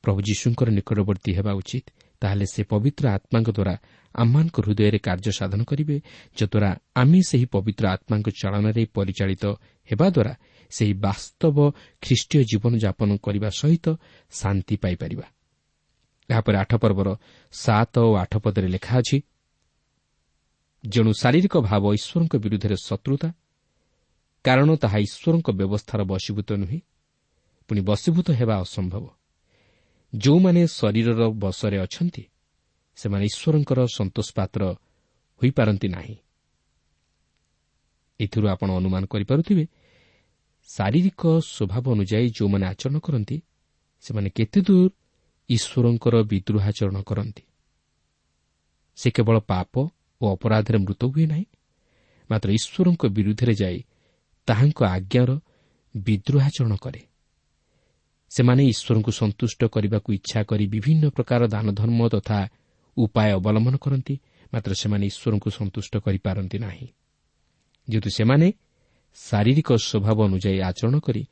ପ୍ରଭୁ 0.03 0.19
ଯୀଶୁଙ୍କର 0.21 0.69
ନିକଟବର୍ତ୍ତୀ 0.69 1.31
ହେବା 1.33 1.51
ଉଚିତ 1.53 1.85
ତାହେଲେ 2.21 2.45
ସେ 2.45 2.61
ପବିତ୍ର 2.63 3.03
ଆତ୍ମାଙ୍କ 3.09 3.49
ଦ୍ୱାରା 3.49 3.75
ଆମମାନଙ୍କ 4.15 4.57
ହୃଦୟରେ 4.59 4.99
କାର୍ଯ୍ୟ 4.99 5.31
ସାଧନ 5.31 5.61
କରିବେ 5.63 5.95
ଯଦ୍ୱାରା 6.37 6.69
ଆମେ 6.95 7.19
ସେହି 7.21 7.45
ପବିତ୍ର 7.45 7.83
ଆତ୍ମାଙ୍କ 7.87 8.27
ଚାଳନାରେ 8.41 8.83
ପରିଚାଳିତ 8.97 9.43
ହେବା 9.89 10.07
ଦ୍ୱାରା 10.09 10.33
ସେହି 10.71 10.93
ବାସ୍ତବ 10.93 11.57
ଖ୍ରୀଷ୍ଟୀୟ 12.01 12.43
ଜୀବନଯାପନ 12.43 13.09
କରିବା 13.17 13.49
ସହିତ 13.49 13.85
ଶାନ୍ତି 14.31 14.75
ପାଇପାରିବା। 14.75 15.25
ଏହାପରେ 16.29 16.57
ଆଠ 16.63 16.71
ପର୍ବର 16.83 17.09
ସାତ 17.53 17.93
ଓ 18.07 18.11
ଆଠ 18.23 18.33
ପଦରେ 18.43 18.67
ଲେଖା 18.75 18.93
ଅଛି 19.01 19.17
ଯେଣୁ 20.83 21.11
ଶାରୀରିକ 21.21 21.55
ଭାବ 21.69 21.83
ଈଶ୍ୱରଙ୍କ 21.97 22.33
ବିରୁଦ୍ଧରେ 22.43 22.75
ଶତ୍ରୁତା 22.87 23.29
କାରଣ 24.45 24.69
ତାହା 24.83 24.97
ଈଶ୍ୱରଙ୍କ 25.07 25.47
ବ୍ୟବସ୍ଥାର 25.59 25.99
ବଶୀଭୂତ 26.11 26.49
ନୁହେଁ 26.61 26.79
ପୁଣି 27.69 27.81
ବଶୀଭୂତ 27.89 28.27
ହେବା 28.39 28.55
ଅସମ୍ଭବ। 28.65 29.05
ଯେଉଁମାନେ 30.13 30.61
ଶରୀରର 30.79 31.21
ବଶରେ 31.43 31.77
ଅଛନ୍ତି 31.85 32.23
ସେମାନେ 32.97 33.23
ଈଶ୍ୱରଙ୍କର 33.31 33.79
ସନ୍ତୋଷ 33.97 34.27
ପାତ୍ର 34.37 34.61
ହୋଇପାରନ୍ତି 35.41 35.87
ନାହିଁ। 35.95 36.15
ଏଥିରୁ 38.19 38.45
ଆପଣ 38.53 38.69
ଅନୁମାନ 38.79 39.03
କରିପାରୁଥିବେ 39.13 39.65
ଶାରୀରିକ 40.69 41.21
ସ୍ୱଭାବ 41.51 41.85
ଅନୁଯାୟୀ 41.95 42.27
ଯେଉଁମାନେ 42.37 42.65
ଆଚରଣ 42.71 42.97
କରନ୍ତି 43.05 43.37
ସେମାନେ 44.05 44.29
କେତେଦୂର 44.37 44.87
ଈଶ୍ୱରଙ୍କର 45.49 46.15
ବିଦ୍ରୋହାଚରଣ 46.23 46.97
କରନ୍ତି। 47.01 47.43
ସେ 48.97 49.09
କେବଳ 49.11 49.37
ପାପ 49.39 49.73
ଓ 50.21 50.25
ଅପରାଧରେ 50.35 50.77
ମୃତ 50.77 51.01
ହୁଏ 51.05 51.25
ନାହିଁ 51.25 51.45
ମାତ୍ର 52.29 52.49
ଈଶ୍ୱରଙ୍କ 52.51 53.03
ବିରୁଦ୍ଧରେ 53.07 53.53
ଯାଇ 53.53 53.79
ତାହାଙ୍କ 54.47 54.79
ଆଜ୍ଞାର 54.95 55.29
ବିଦ୍ରୋହାଚରଣ 55.95 56.73
କରେ। 56.75 57.01
ସେମାନେ 58.31 58.61
ଈଶ୍ୱରଙ୍କୁ 58.63 59.11
ସନ୍ତୁଷ୍ଟ 59.11 59.61
କରିବାକୁ 59.65 60.09
ଇଚ୍ଛା 60.13 60.39
କରି 60.43 60.65
ବିଭିନ୍ନ 60.67 61.03
ପ୍ରକାର 61.09 61.41
ଦାନଧର୍ମ 61.47 61.99
ତଥା 62.07 62.39
ଉପାୟ 62.97 63.29
ଅବଲମ୍ବନ 63.39 63.75
କରନ୍ତି 63.77 64.15
ମାତ୍ର 64.53 64.71
ସେମାନେ 64.81 65.05
ଈଶ୍ୱରଙ୍କୁ 65.05 65.49
ସନ୍ତୁଷ୍ଟ 65.49 65.93
କରିପାରନ୍ତି 66.05 66.57
ନାହିଁ। 66.59 66.87
ଯେହେତୁ 67.87 68.09
ସେମାନେ 68.09 68.47
ଶାରୀରିକ 69.17 69.69
ସ୍ୱଭାବ 69.77 70.17
ଅନୁଯାୟୀ 70.29 70.59
ଆଚରଣ 70.61 70.95
କରି 70.99 71.23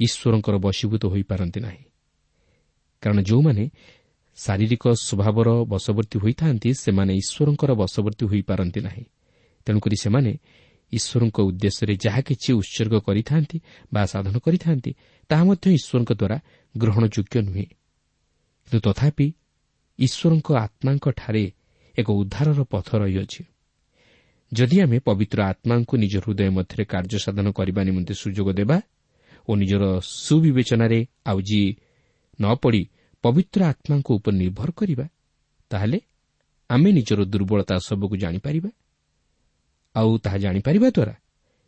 ଈଶ୍ୱରଙ୍କର 0.00 0.54
ବଶୀଭୂତ 0.58 1.02
ହୋଇପାରନ୍ତି 1.06 1.60
ନାହିଁ। 1.60 1.84
କାରଣ 3.04 3.18
ଯେଉଁମାନେ 3.20 3.64
ଶାରୀରିକ 4.38 4.84
ସ୍ୱଭାବର 5.06 5.48
ବଶବର୍ତ୍ତୀ 5.72 6.16
ହୋଇଥାନ୍ତି 6.24 6.68
ସେମାନେ 6.84 7.12
ଈଶ୍ୱରଙ୍କର 7.22 7.70
ବଶବର୍ତ୍ତୀ 7.82 8.24
ହୋଇପାରନ୍ତି 8.30 8.80
ନାହିଁ। 8.80 9.04
ତେଣୁକରି 9.66 9.96
ସେମାନେ 10.04 10.32
ଈଶ୍ୱରଙ୍କ 10.92 11.38
ଉଦ୍ଦେଶ୍ୟରେ 11.48 11.94
ଯାହା 12.04 12.20
କିଛି 12.20 12.50
ଉତ୍ସର୍ଗ 12.60 12.94
କରିଥାନ୍ତି 13.06 13.56
ବା 13.92 14.02
ସାଧନ 14.06 14.34
କରିଥାନ୍ତି 14.46 14.90
ତାହା 15.30 15.42
ମଧ୍ୟ 15.44 15.66
ଈଶ୍ୱରଙ୍କ 15.78 16.10
ଦ୍ୱାରା 16.20 16.38
ଗ୍ରହଣଯୋଗ୍ୟ 16.74 17.36
ନୁହେଁ। 17.46 17.66
କିନ୍ତୁ 18.64 18.78
ତଥାପି 18.86 19.26
ଈଶ୍ୱରଙ୍କ 19.98 20.48
ଆତ୍ମାଙ୍କଠାରେ 20.64 21.44
ଏକ 21.94 22.08
ଉଦ୍ଧାରର 22.10 22.60
ପଥ 22.72 22.88
ରହିଅଛି। 23.02 23.42
ଯଦି 24.52 24.76
ଆମେ 24.80 24.98
ପବିତ୍ର 24.98 25.38
ଆତ୍ମାଙ୍କୁ 25.52 25.94
ନିଜ 25.96 26.14
ହୃଦୟ 26.24 26.50
ମଧ୍ୟରେ 26.50 26.84
କାର୍ଯ୍ୟ 26.84 27.18
ସାଧନ 27.24 27.46
କରିବା 27.50 27.80
ନିମନ୍ତେ 27.88 28.14
ସୁଯୋଗ 28.14 28.48
ଦେବା 28.52 28.78
ଓ 29.48 29.50
ନିଜର 29.60 29.84
ସୁବିବେଚନାରେ 30.00 30.98
ଆଉ 31.26 31.38
ଯିଏ 31.40 31.68
ନ 32.40 32.44
ପଡ଼ି 32.54 32.82
ପବିତ୍ର 33.24 33.60
ଆତ୍ମାଙ୍କ 33.64 34.08
ଉପରେ 34.12 34.36
ନିର୍ଭର 34.36 34.70
କରିବା 34.70 35.06
ତାହେଲେ 35.70 35.98
ଆମେ 36.70 36.90
ନିଜର 36.92 37.20
ଦୁର୍ବଳତା 37.24 37.76
ସବୁକୁ 37.78 38.16
ଜାଣିପାରିବା। 38.16 38.70
ଆଉ 39.94 40.18
ତାହା 40.18 40.38
ଜାଣିପାରିବା 40.38 40.88
ଦ୍ୱାରା 40.90 41.14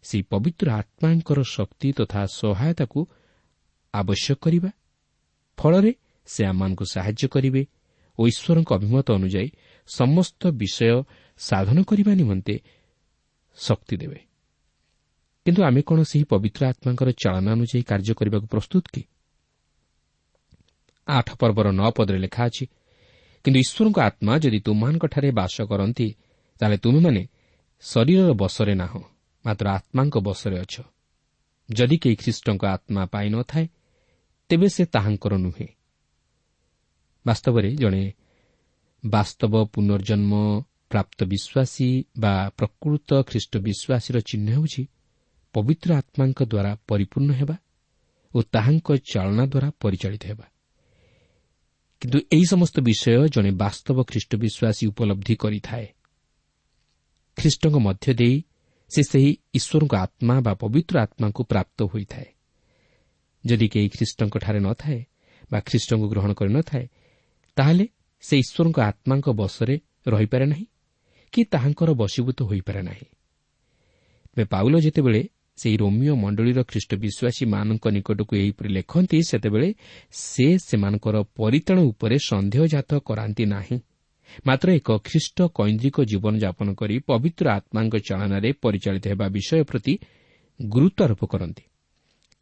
ସେହି 0.05 0.22
ପବିତ୍ର 0.22 0.66
ଆତ୍ମାଙ୍କର 0.70 1.38
ଶକ୍ତି 1.42 1.88
ତଥା 1.92 2.20
ସହାୟତାକୁ 2.40 3.00
ଆବଶ୍ୟକ 3.94 4.38
କରିବା। 4.44 4.70
ଫଳରେ 5.59 5.92
ସେ 6.29 6.42
ଆମମାନଙ୍କୁ 6.46 6.85
ସାହାଯ୍ୟ 6.85 7.29
କରିବେ 7.29 7.62
ଓ 8.18 8.22
ଈଶ୍ୱରଙ୍କ 8.26 8.70
ଅଭିମତ 8.72 9.07
ଅନୁଯାୟୀ 9.12 9.48
ସମସ୍ତ 9.88 10.42
ବିଷୟ 10.50 11.02
ସାଧନ 11.38 11.79
କରିବା 11.83 12.12
ନିମନ୍ତେ 12.14 12.55
ଶକ୍ତି 13.59 13.96
ଦେବେ। 13.96 14.20
କିନ୍ତୁ 15.46 15.61
ଆମେ 15.62 15.81
କ'ଣ 15.83 15.98
ସେହି 16.02 16.24
ପବିତ୍ର 16.24 16.62
ଆତ୍ମାଙ୍କର 16.66 17.09
ଚାଳନା 17.22 17.50
ଅନୁଯାୟୀ 17.52 17.83
କାର୍ଯ୍ୟ 17.83 18.12
କରିବାକୁ 18.18 18.46
ପ୍ରସ୍ତୁତ 18.46 18.85
କି? 18.94 19.02
ଆଠ 21.07 21.29
ପର୍ବର 21.40 21.66
ନଅ 21.71 21.90
ପଦରେ 21.97 22.19
ଲେଖା 22.19 22.42
ଅଛି 22.45 22.64
କିନ୍ତୁ 23.45 23.59
ଈଶ୍ୱରଙ୍କ 23.61 23.99
ଆତ୍ମା 24.09 24.33
ଯଦି 24.38 24.59
ତୁମମାନଙ୍କଠାରେ 24.61 25.31
ବାସ 25.31 25.57
କରନ୍ତି 25.62 26.09
ତାହେଲେ 26.61 26.77
ତୁମେମାନେ 26.79 27.23
ଶରୀରର 27.81 28.31
ବଶରେ 28.33 28.75
ନାହଁ 28.75 29.03
ମାତ୍ର 29.45 29.66
ଆତ୍ମାଙ୍କ 29.69 30.16
ବଶରେ 30.19 30.57
ଅଛ। 30.59 30.75
ଯଦି 31.69 31.97
କେହି 31.97 32.16
ଖ୍ରୀଷ୍ଟଙ୍କ 32.16 32.62
ଆତ୍ମା 32.66 33.03
ପାଇନଥାଏ 33.07 33.66
ତେବେ 34.51 34.69
ସେ 34.69 34.85
ତାହାଙ୍କର 34.85 35.35
ନୁହେଁ। 35.37 35.66
ବାସ୍ତବରେ 37.27 37.71
ଜଣେ 37.77 38.05
ବାସ୍ତବ 39.07 39.53
ପୁନର୍ଜନ୍ମ 39.64 40.33
ପ୍ରାପ୍ତ 40.90 41.19
ବିଶ୍ୱାସୀ 41.25 41.88
ବା 42.19 42.35
ପ୍ରକୃତ 42.59 43.11
ଖ୍ରୀଷ୍ଟ 43.23 43.53
ବିଶ୍ୱାସୀର 43.59 44.16
ଚିହ୍ନ 44.21 44.47
ହେଉଛି 44.51 44.83
ପବିତ୍ର 45.55 45.88
ଆତ୍ମାଙ୍କ 45.95 46.40
ଦ୍ୱାରା 46.42 46.73
ପରିପୂର୍ଣ୍ଣ 46.88 47.31
ହେବା 47.33 47.57
ଓ 48.35 48.38
ତାହାଙ୍କ 48.53 48.88
ଚାଳନା 49.12 49.45
ଦ୍ୱାରା 49.47 49.69
ପରିଚାଳିତ 49.83 50.25
ହେବା। 50.27 50.47
କିନ୍ତୁ 52.03 52.19
ଏହି 52.33 52.45
ସମସ୍ତ 52.45 52.77
ବିଷୟ 52.81 53.29
ଜଣେ 53.29 53.51
ବାସ୍ତବ 53.51 53.97
ଖ୍ରୀଷ୍ଟ 54.03 54.33
ବିଶ୍ୱାସୀ 54.37 54.85
ଉପଲବ୍ଧି 54.87 55.35
କରିଥାଏ 55.37 55.87
ଖ୍ରୀଷ୍ଟଙ୍କ 57.37 57.77
ମଧ୍ୟ 57.79 58.15
ଦେଇ 58.15 58.37
ସେ 58.91 59.03
ସେହି 59.03 59.31
ଈଶ୍ୱରଙ୍କ 59.55 59.95
ଆତ୍ମା 59.97 60.35
ବା 60.41 60.53
ପବିତ୍ର 60.55 60.95
ଆତ୍ମାଙ୍କୁ 60.99 61.43
ପ୍ରାପ୍ତ 61.45 61.79
ହୋଇଥାଏ। 61.83 62.29
ଯଦି 63.45 63.67
କେହି 63.69 63.89
ଖ୍ରୀଷ୍ଟଙ୍କଠାରେ 63.89 64.61
ନଥାଏ 64.61 65.01
ବା 65.53 65.59
ଖ୍ରୀଷ୍ଟଙ୍କୁ 65.61 66.07
ଗ୍ରହଣ 66.09 66.33
କରିନଥାଏ 66.33 66.85
ତାହେଲେ 67.57 67.87
ସେ 68.21 68.35
ଈଶ୍ୱରଙ୍କ 68.39 68.79
ଆତ୍ମାଙ୍କ 68.81 69.27
ବଶରେ 69.29 69.75
ରହିପାରେ 70.07 70.47
ନାହିଁ 70.47 70.67
କି 71.33 71.41
ତାହାଙ୍କର 71.45 71.91
ବଶୀଭୂତ 71.93 72.39
ହୋଇପାରେ 72.43 72.83
ନାହିଁ। 72.83 73.07
ପାଉଲ 74.51 74.75
ଯେତେବେଳେ 74.81 75.23
ସେହି 75.59 75.77
ରୋମିଓ 75.77 76.14
ମଣ୍ଡଳୀର 76.14 76.61
ଖ୍ରୀଷ୍ଟ 76.62 76.90
ବିଶ୍ୱାସୀମାନଙ୍କ 76.95 77.85
ନିକଟକୁ 77.88 78.33
ଏହିପରି 78.37 78.69
ଲେଖନ୍ତି 78.69 79.19
ସେତେବେଳେ 79.23 79.69
ସେ 80.12 80.47
ସେମାନଙ୍କର 80.59 81.16
ପରିତାଣ 81.37 81.79
ଉପରେ 81.81 82.16
ସନ୍ଦେହଜାତ 82.19 82.90
କରାନ୍ତି 82.99 83.45
ନାହିଁ। 83.45 83.79
ମାତ୍ର 84.47 84.69
ଏକ 84.73 84.88
ଖ୍ରୀଷ୍ଟ 85.05 85.38
କୈନ୍ଦ୍ରିକ 85.55 85.97
ଜୀବନଯାପନ 86.05 86.69
କରି 86.75 86.97
ପବିତ୍ର 87.07 87.47
ଆତ୍ମାଙ୍କ 87.51 87.95
ଚାଳନାରେ 88.09 88.51
ପରିଚାଳିତ 88.62 89.05
ହେବା 89.09 89.27
ବିଷୟ 89.29 89.62
ପ୍ରତି 89.64 89.92
ଗୁରୁତ୍ୱାରୋପ 90.62 91.23
କରନ୍ତି। 91.27 91.64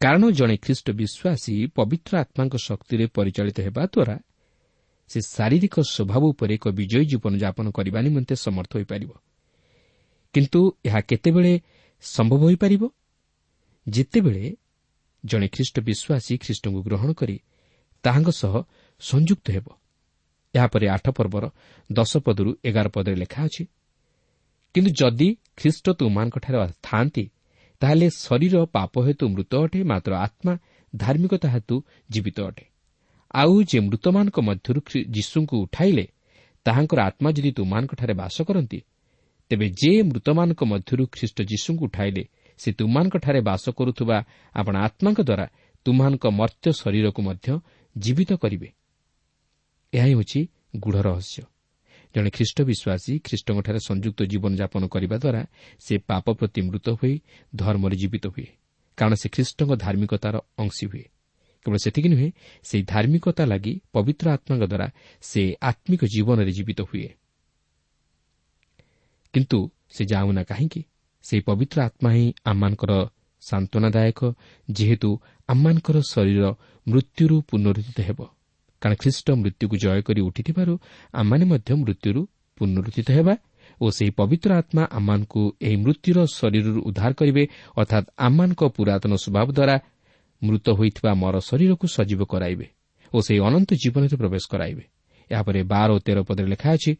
କାରଣ 0.01 0.23
ଜଣେ 0.31 0.55
ଖ୍ରୀଷ୍ଟ 0.57 0.87
ବିଶ୍ୱାସୀ 0.91 1.55
ପବିତ୍ର 1.75 2.11
ଆତ୍ମାଙ୍କ 2.19 2.55
ଶକ୍ତିରେ 2.57 3.05
ପରିଚାଳିତ 3.07 3.57
ହେବା 3.59 3.83
ଦ୍ୱାରା 3.85 4.15
ସେ 5.09 5.19
ଶାରୀରିକ 5.21 5.75
ସ୍ୱଭାବ 5.79 6.23
ଉପରେ 6.25 6.53
ଏକ 6.53 6.65
ବିଜୟୀ 6.69 7.05
ଜୀବନଯାପନ 7.05 7.65
କରିବା 7.71 7.99
ନିମନ୍ତେ 8.01 8.35
ସମର୍ଥ 8.35 8.71
ହୋଇପାରିବ। 8.75 9.11
କିନ୍ତୁ 10.33 10.59
ଏହା 10.85 10.99
କେତେବେଳେ 11.01 11.53
ସମ୍ଭବ 12.01 12.41
ହୋଇପାରିବ? 12.43 12.83
ଯେତେବେଳେ 13.87 14.55
ଜଣେ 15.25 15.47
ଖ୍ରୀଷ୍ଟ 15.47 15.75
ବିଶ୍ୱାସୀ 15.79 16.33
ଖ୍ରୀଷ୍ଟଙ୍କୁ 16.37 16.79
ଗ୍ରହଣ 16.83 17.09
କରି 17.13 17.37
ତାହାଙ୍କ 18.03 18.29
ସହ 18.31 18.53
ସଂଯୁକ୍ତ 18.99 19.45
ହେବ 19.51 19.67
ଏହାପରେ 20.53 20.85
ଆଠ 20.87 21.05
ପର୍ବର 21.09 21.45
ଦଶ 21.91 22.11
ପଦରୁ 22.17 22.51
ଏଗାର 22.63 22.87
ପଦରେ 22.87 23.15
ଲେଖା 23.15 23.41
ଅଛି 23.45 23.63
କିନ୍ତୁ 24.75 24.91
ଯଦି 24.91 25.29
ଖ୍ରୀଷ୍ଟ 25.57 25.85
ତୁମାନଙ୍କଠାରେ 25.89 26.57
ଥାଆନ୍ତି 26.83 27.23
ତାହେଲେ 27.81 28.07
ଶରୀର 28.17 28.55
ପାପ 28.65 28.93
ହେତୁ 29.05 29.25
ମୃତ 29.29 29.53
ଅଟେ 29.55 29.79
ମାତ୍ର 29.83 30.11
ଆତ୍ମା 30.15 30.53
ଧାର୍ମିକତା 30.95 31.47
ହେତୁ 31.49 31.75
ଜୀବିତ 32.09 32.37
ଅଟେ। 32.41 32.65
ଆଉ 33.33 33.63
ଯେ 33.63 33.79
ମୃତମାନଙ୍କ 33.79 34.37
ମଧ୍ୟରୁ 34.39 34.79
ଯୀଶୁଙ୍କୁ 35.11 35.55
ଉଠାଇଲେ 35.63 36.05
ତାହାଙ୍କର 36.65 36.99
ଆତ୍ମା 36.99 37.29
ଯଦି 37.31 37.51
ତୁମାନଙ୍କଠାରେ 37.51 38.13
ବାସ 38.13 38.37
କରନ୍ତି 38.41 38.79
ତେବେ 39.51 39.67
ଯେ 39.69 39.91
ମୃତମାନଙ୍କ 40.01 40.61
ମଧ୍ୟରୁ 40.63 41.03
ଖ୍ରୀଷ୍ଟ 41.07 41.37
ଯୀଶୁଙ୍କୁ 41.41 41.83
ଉଠାଇଲେ 41.85 42.23
ସେ 42.57 42.71
ତୁମାନଙ୍କଠାରେ 42.71 43.41
ବାସ 43.41 43.69
କରୁଥିବା 43.69 44.17
ଆପଣ 44.55 44.75
ଆତ୍ମାଙ୍କ 44.77 45.21
ଦ୍ୱାରା 45.21 45.45
ତୁମାନଙ୍କ 45.85 46.25
ମର୍ତ୍ତ୍ୟ 46.27 46.71
ଶରୀରକୁ 46.71 47.21
ମଧ୍ୟ 47.21 47.59
ଜୀବିତ 47.97 48.33
କରିବେ। 48.33 48.73
ଏହା 49.93 50.05
ହେଉଛି 50.05 50.47
ଗୁଢ଼ 50.75 51.01
ରହସ୍ୟ। 51.01 51.43
ଜଣେ 52.15 52.29
ଖ୍ରୀଷ୍ଟ 52.29 52.61
ବିଶ୍ୱାସୀ 52.61 53.19
ଖ୍ରୀଷ୍ଟଙ୍କଠାରେ 53.19 53.79
ସଂଯୁକ୍ତ 53.79 54.23
ଜୀବନଯାପନ 54.23 54.87
କରିବା 54.87 55.17
ଦ୍ୱାରା 55.17 55.45
ସେ 55.79 55.97
ପାପ 55.97 56.33
ପ୍ରତି 56.33 56.61
ମୃତ 56.61 56.89
ହୋଇ 56.89 57.21
ଧର୍ମରେ 57.55 57.95
ଜୀବିତ 57.95 58.27
ହୁଏ। 58.27 58.47
କାରଣ 58.97 59.13
ସେ 59.13 59.29
ଖ୍ରୀଷ୍ଟଙ୍କ 59.29 59.75
ଧାର୍ମିକତାର 59.75 60.35
ଅଂଶୀ 60.57 60.85
ହୁଏ। 60.85 61.05
କେବଳ 61.65 61.77
ସେତିକି 61.77 62.09
ନୁହେଁ 62.09 62.31
ସେହି 62.63 62.83
ଧାର୍ମିକତା 62.83 63.45
ଲାଗି 63.45 63.81
ପବିତ୍ର 63.93 64.31
ଆତ୍ମାଙ୍କ 64.31 64.63
ଦ୍ୱାରା 64.63 64.87
ସେ 65.21 65.55
ଆତ୍ମିକ 65.61 66.05
ଜୀବନରେ 66.05 66.51
ଜୀବିତ 66.51 66.81
ହୁଏ। 66.81 67.13
କିନ୍ତୁ 69.33 69.69
ସେ 69.89 70.05
ଯାଉନା 70.05 70.43
କାହିଁକି? 70.43 70.83
ସେହି 71.25 71.41
ପବିତ୍ର 71.47 71.77
ଆତ୍ମା 71.87 72.09
ହିଁ 72.15 72.25
ଆମମାନଙ୍କର 72.51 72.91
ସାନ୍ତ୍ୱନାଦାୟକ 73.43 74.19
ଯେହେତୁ 74.69 75.09
ଆମମାନଙ୍କର 75.49 75.97
ଶରୀର 76.13 76.43
ମୃତ୍ୟୁରୁ 76.87 77.35
ପୁନରୁଦ୍ଧିତ 77.49 77.99
ହେବ। 78.07 78.19
କାରଣ 78.81 78.95
ଖ୍ରୀଷ୍ଟ 79.01 79.27
ମୃତ୍ୟୁକୁ 79.41 79.75
ଜୟ 79.83 79.99
କରି 80.07 80.21
ଉଠିଥିବାରୁ 80.29 80.73
ଆମମାନେ 81.13 81.43
ମଧ୍ୟ 81.51 81.71
ମୃତ୍ୟୁରୁ 81.81 82.21
ପୁନରୁଦ୍ଧିତ 82.57 83.09
ହେବା 83.17 83.33
ଓ 83.81 83.85
ସେହି 83.97 84.11
ପବିତ୍ର 84.19 84.49
ଆତ୍ମା 84.61 84.83
ଆମମାନଙ୍କୁ 84.97 85.41
ଏହି 85.67 85.77
ମୃତ୍ୟୁର 85.83 86.17
ଶରୀରରୁ 86.37 86.79
ଉଦ୍ଧାର 86.89 87.11
କରିବେ 87.19 87.43
ଅର୍ଥାତ୍ 87.77 88.07
ଆମମାନଙ୍କ 88.25 88.61
ପୁରାତନ 88.75 89.11
ସ୍ୱଭାବ 89.23 89.47
ଦ୍ୱାରା 89.57 89.75
ମୃତ 90.41 90.65
ହୋଇଥିବା 90.77 91.11
ମର 91.21 91.35
ଶରୀରକୁ 91.49 91.85
ସଜୀବ 91.95 92.21
କରାଇବେ 92.31 92.67
ଓ 93.13 93.17
ସେହି 93.25 93.39
ଅନନ୍ତ 93.47 93.69
ଜୀବନରେ 93.81 94.15
ପ୍ରବେଶ 94.21 94.43
କରାଇବେ। 94.51 94.83
ଏହାପରେ 95.29 95.59
ବାର 95.71 95.89
ଓ 95.95 95.97
ତେର 96.05 96.17
ପଦରେ 96.27 96.47
ଲେଖା 96.53 96.69
ଅଛି 96.77 96.91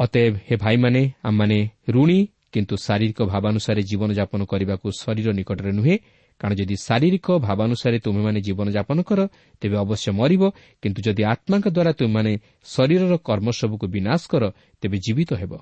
ଅତଏବ 0.00 0.34
ହେ 0.48 0.54
ଭାଇମାନେ 0.56 1.02
ଆମମାନେ 1.22 1.58
ଋଣୀ 1.94 2.18
କିନ୍ତୁ 2.52 2.74
ଶାରୀରିକ 2.86 3.20
ଭାବାନୁସାରେ 3.32 3.82
ଜୀବନଯାପନ 3.90 4.40
କରିବାକୁ 4.52 4.86
ଶରୀର 5.02 5.28
ନିକଟରେ 5.38 5.72
ନୁହେଁ। 5.78 5.96
କାରଣ 6.40 6.52
ଯଦି 6.60 6.76
ଶାରୀରିକ 6.86 7.26
ଭାବାନୁସାରେ 7.46 7.98
ତୁମେମାନେ 8.04 8.38
ଜୀବନଯାପନ 8.46 8.98
କର 9.08 9.20
ତେବେ 9.62 9.76
ଅବଶ୍ୟ 9.84 10.08
ମରିବ। 10.20 10.42
କିନ୍ତୁ 10.82 11.00
ଯଦି 11.06 11.22
ଆତ୍ମାଙ୍କ 11.32 11.66
ଦ୍ୱାରା 11.76 11.92
ତୁମେମାନେ 11.92 12.32
ଶରୀରର 12.64 13.14
କର୍ମ 13.28 13.48
ସବୁକୁ 13.60 13.86
ବିନାଶ 13.94 14.22
କର 14.32 14.44
ତେବେ 14.82 14.96
ଜୀବିତ 15.06 15.30
ହେବ। 15.40 15.52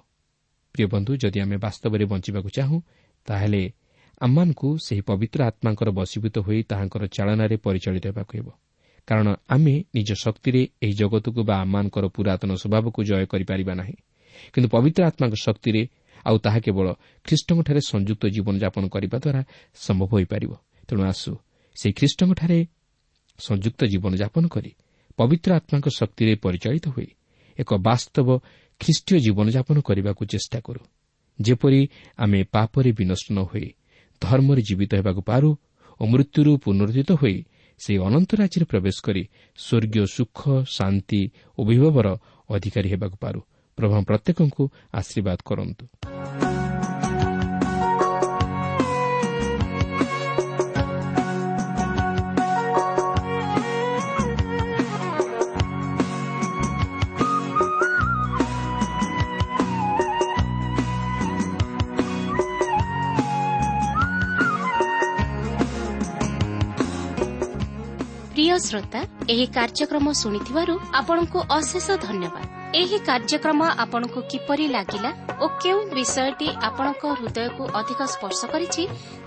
ପ୍ରିୟ 0.75 0.87
ବନ୍ଧୁ 0.95 1.13
ଯଦି 1.23 1.39
ଆମେ 1.45 1.57
ବାସ୍ତବରେ 1.65 2.05
ବଞ୍ଚିବାକୁ 2.13 2.49
ଚାହୁଁ 2.59 2.79
ତାହେଲେ 3.29 3.63
ଆମମାନଙ୍କୁ 4.21 4.69
ସେହି 4.87 5.03
ପବିତ୍ର 5.11 5.41
ଆତ୍ମାଙ୍କର 5.51 5.89
ବଶୀଭୂତ 5.91 6.37
ହୋଇ 6.39 6.61
ତାହାଙ୍କର 6.71 7.03
ଚାଳନାରେ 7.17 7.57
ପରିଚାଳିତ 7.67 8.05
ହେବାକୁ 8.11 8.33
ହେବ। 8.39 8.49
କାରଣ 9.09 9.29
ଆମେ 9.49 9.75
ନିଜ 9.95 10.11
ଶକ୍ତିରେ 10.25 10.63
ଏହି 10.83 10.95
ଜଗତକୁ 11.01 11.41
ବା 11.49 11.55
ଆମମାନଙ୍କର 11.65 12.05
ପୁରାତନ 12.17 12.51
ସ୍ୱଭାବକୁ 12.55 12.99
ଜୟ 13.09 13.25
କରିପାରିବା 13.33 13.75
ନାହିଁ। 13.75 13.97
କିନ୍ତୁ 14.53 14.69
ପବିତ୍ର 14.75 15.01
ଆତ୍ମାଙ୍କ 15.11 15.37
ଶକ୍ତିରେ 15.47 15.83
ଆଉ 16.27 16.37
ତାହା 16.45 16.59
କେବଳ 16.67 16.87
ଖ୍ରୀଷ୍ଟଙ୍କଠାରେ 17.27 17.81
ସଂଯୁକ୍ତ 17.93 18.25
ଜୀବନଯାପନ 18.35 18.85
କରିବା 18.95 19.17
ଦ୍ୱାରା 19.25 19.41
ସମ୍ଭବ 19.77 20.11
ହୋଇପାରିବ। 20.15 20.53
ତେଣୁ 20.89 21.03
ଆସୁ 21.13 21.31
ସେହି 21.77 21.93
ଖ୍ରୀଷ୍ଟଙ୍କଠାରେ 21.99 22.59
ସଂଯୁକ୍ତ 23.39 23.81
ଜୀବନଯାପନ 23.93 24.45
କରି 24.55 24.71
ପବିତ୍ର 25.19 25.51
ଆତ୍ମାଙ୍କ 25.59 25.89
ଶକ୍ତିରେ 25.99 26.33
ପରିଚାଳିତ 26.45 26.87
ହୋଇ 26.95 27.09
ଏକ 27.59 27.71
ବାସ୍ତବ 27.89 28.29
ଖ୍ରୀଷ୍ଟୀୟ 28.81 29.19
ଜୀବନଯାପନ 29.27 29.77
କରିବାକୁ 29.89 30.23
ଚେଷ୍ଟା 30.33 30.59
କରୁ। 30.67 30.83
ଯେପରି 31.39 31.81
ଆମେ 32.19 32.41
ପାପରେ 32.55 32.91
ବିନଷ୍ଟ 32.99 33.27
ନ 33.33 33.39
ହୋଇ 33.51 33.69
ଧର୍ମରେ 34.23 34.63
ଜୀବିତ 34.63 34.93
ହେବାକୁ 34.99 35.21
ପାରୁ 35.23 35.51
ଓ 36.01 36.03
ମୃତ୍ୟୁରୁ 36.07 36.53
ପୁନରୁଦ୍ଧିତ 36.65 37.11
ହୋଇ 37.21 37.39
ସେହି 37.81 37.99
ଅନନ୍ତ 37.99 38.31
ରାଜ୍ୟରେ 38.41 38.65
ପ୍ରବେଶ 38.65 38.97
କରି 39.07 39.23
ସ୍ୱର୍ଗୀୟ 39.59 40.05
ସୁଖ 40.17 40.39
ଶାନ୍ତି 40.67 41.23
ଓ 41.59 41.61
ବିଭବର 41.65 42.07
ଅଧିକାରୀ 42.51 42.89
ହେବାକୁ 42.93 43.17
ପାରୁ। 43.23 43.41
ପ୍ରଭୁ 43.79 44.03
ପ୍ରତ୍ୟେକଙ୍କୁ 44.05 44.65
ଆଶୀର୍ବାଦ 44.95 45.39
କରନ୍ତୁ। 45.45 45.85
ଶ୍ରୋତା 68.59 69.01
ଏହି 69.31 69.47
କାର୍ଯ୍ୟକ୍ରମ 69.55 70.13
ଶୁଣିଥିବାରୁ 70.21 70.75
ଆପଣଙ୍କୁ 70.93 71.39
ଅଶେଷ 71.51 71.87
ଧନ୍ୟବାଦ। 72.03 72.58
ଏହି 72.77 72.99
କାର୍ଯ୍ୟକ୍ରମ 73.01 73.61
ଆପଣଙ୍କୁ 73.83 74.21
କିପରି 74.31 74.65
ଲାଗିଲା 74.73 75.11
ଓ 75.43 75.47
କେଉଁ 75.63 75.81
ବିଷୟଟି 75.97 76.49
ଆପଣଙ୍କ 76.69 77.03
ହୃଦୟକୁ 77.19 77.65
ଅଧିକ 77.81 78.01
ସ୍ପର୍ଶ 78.15 78.41
କରିଛି 78.53 78.83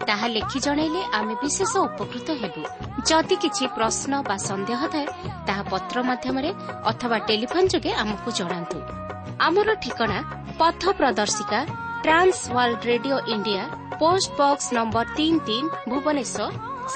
ତାହା 0.07 0.27
ଲେଖି 0.35 0.59
ଜଣାଇଲେ 0.65 1.01
ଆମେ 1.19 1.33
ବିଶେଷ 1.43 1.73
ଉପକୃତ 1.87 2.27
ହେବୁ। 2.41 2.61
ଯଦି 3.09 3.35
କିଛି 3.43 3.63
ପ୍ରଶ୍ନ 3.77 4.11
ବା 4.29 4.35
ସନ୍ଦେହ 4.47 4.81
ଥାଏ 4.93 5.07
ତାହା 5.47 5.63
ପତ୍ର 5.71 5.95
ମାଧ୍ୟମରେ 6.09 6.51
ଅଥବା 6.91 7.17
ଟେଲିଫୋନ୍ 7.27 7.71
ଯୋଗେ 7.73 7.91
ଆମକୁ 8.03 8.29
ଜଣାନ୍ତୁ। 8.39 8.77
ଆମର 9.47 9.69
ଠିକଣା 9.83 10.17
ପଥ 10.59 10.81
ପ୍ରଦର୍ଶିକା 10.99 11.59
Trans 12.03 12.39
World 12.55 12.81
Radio 12.91 13.17
India 13.33 13.63
post 14.01 14.29
box 14.39 14.67
number 14.77 15.05
ତିନି 15.17 15.39
ତିନି 15.47 15.67
ଭୁବନେଶ୍ୱର 15.89 16.45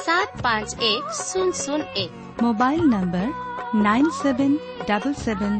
ସାତ 0.04 0.30
ପାଞ୍ଚ 0.46 0.70
ଏକ 0.92 1.06
ଶୂନ 1.22 1.50
ଶୂନ 1.64 1.82
ଏକ। 2.04 2.12
Mobile 2.44 2.82
number 2.94 3.28
nine 3.86 4.12
seven 4.22 4.56
double 4.90 5.18
seven 5.26 5.60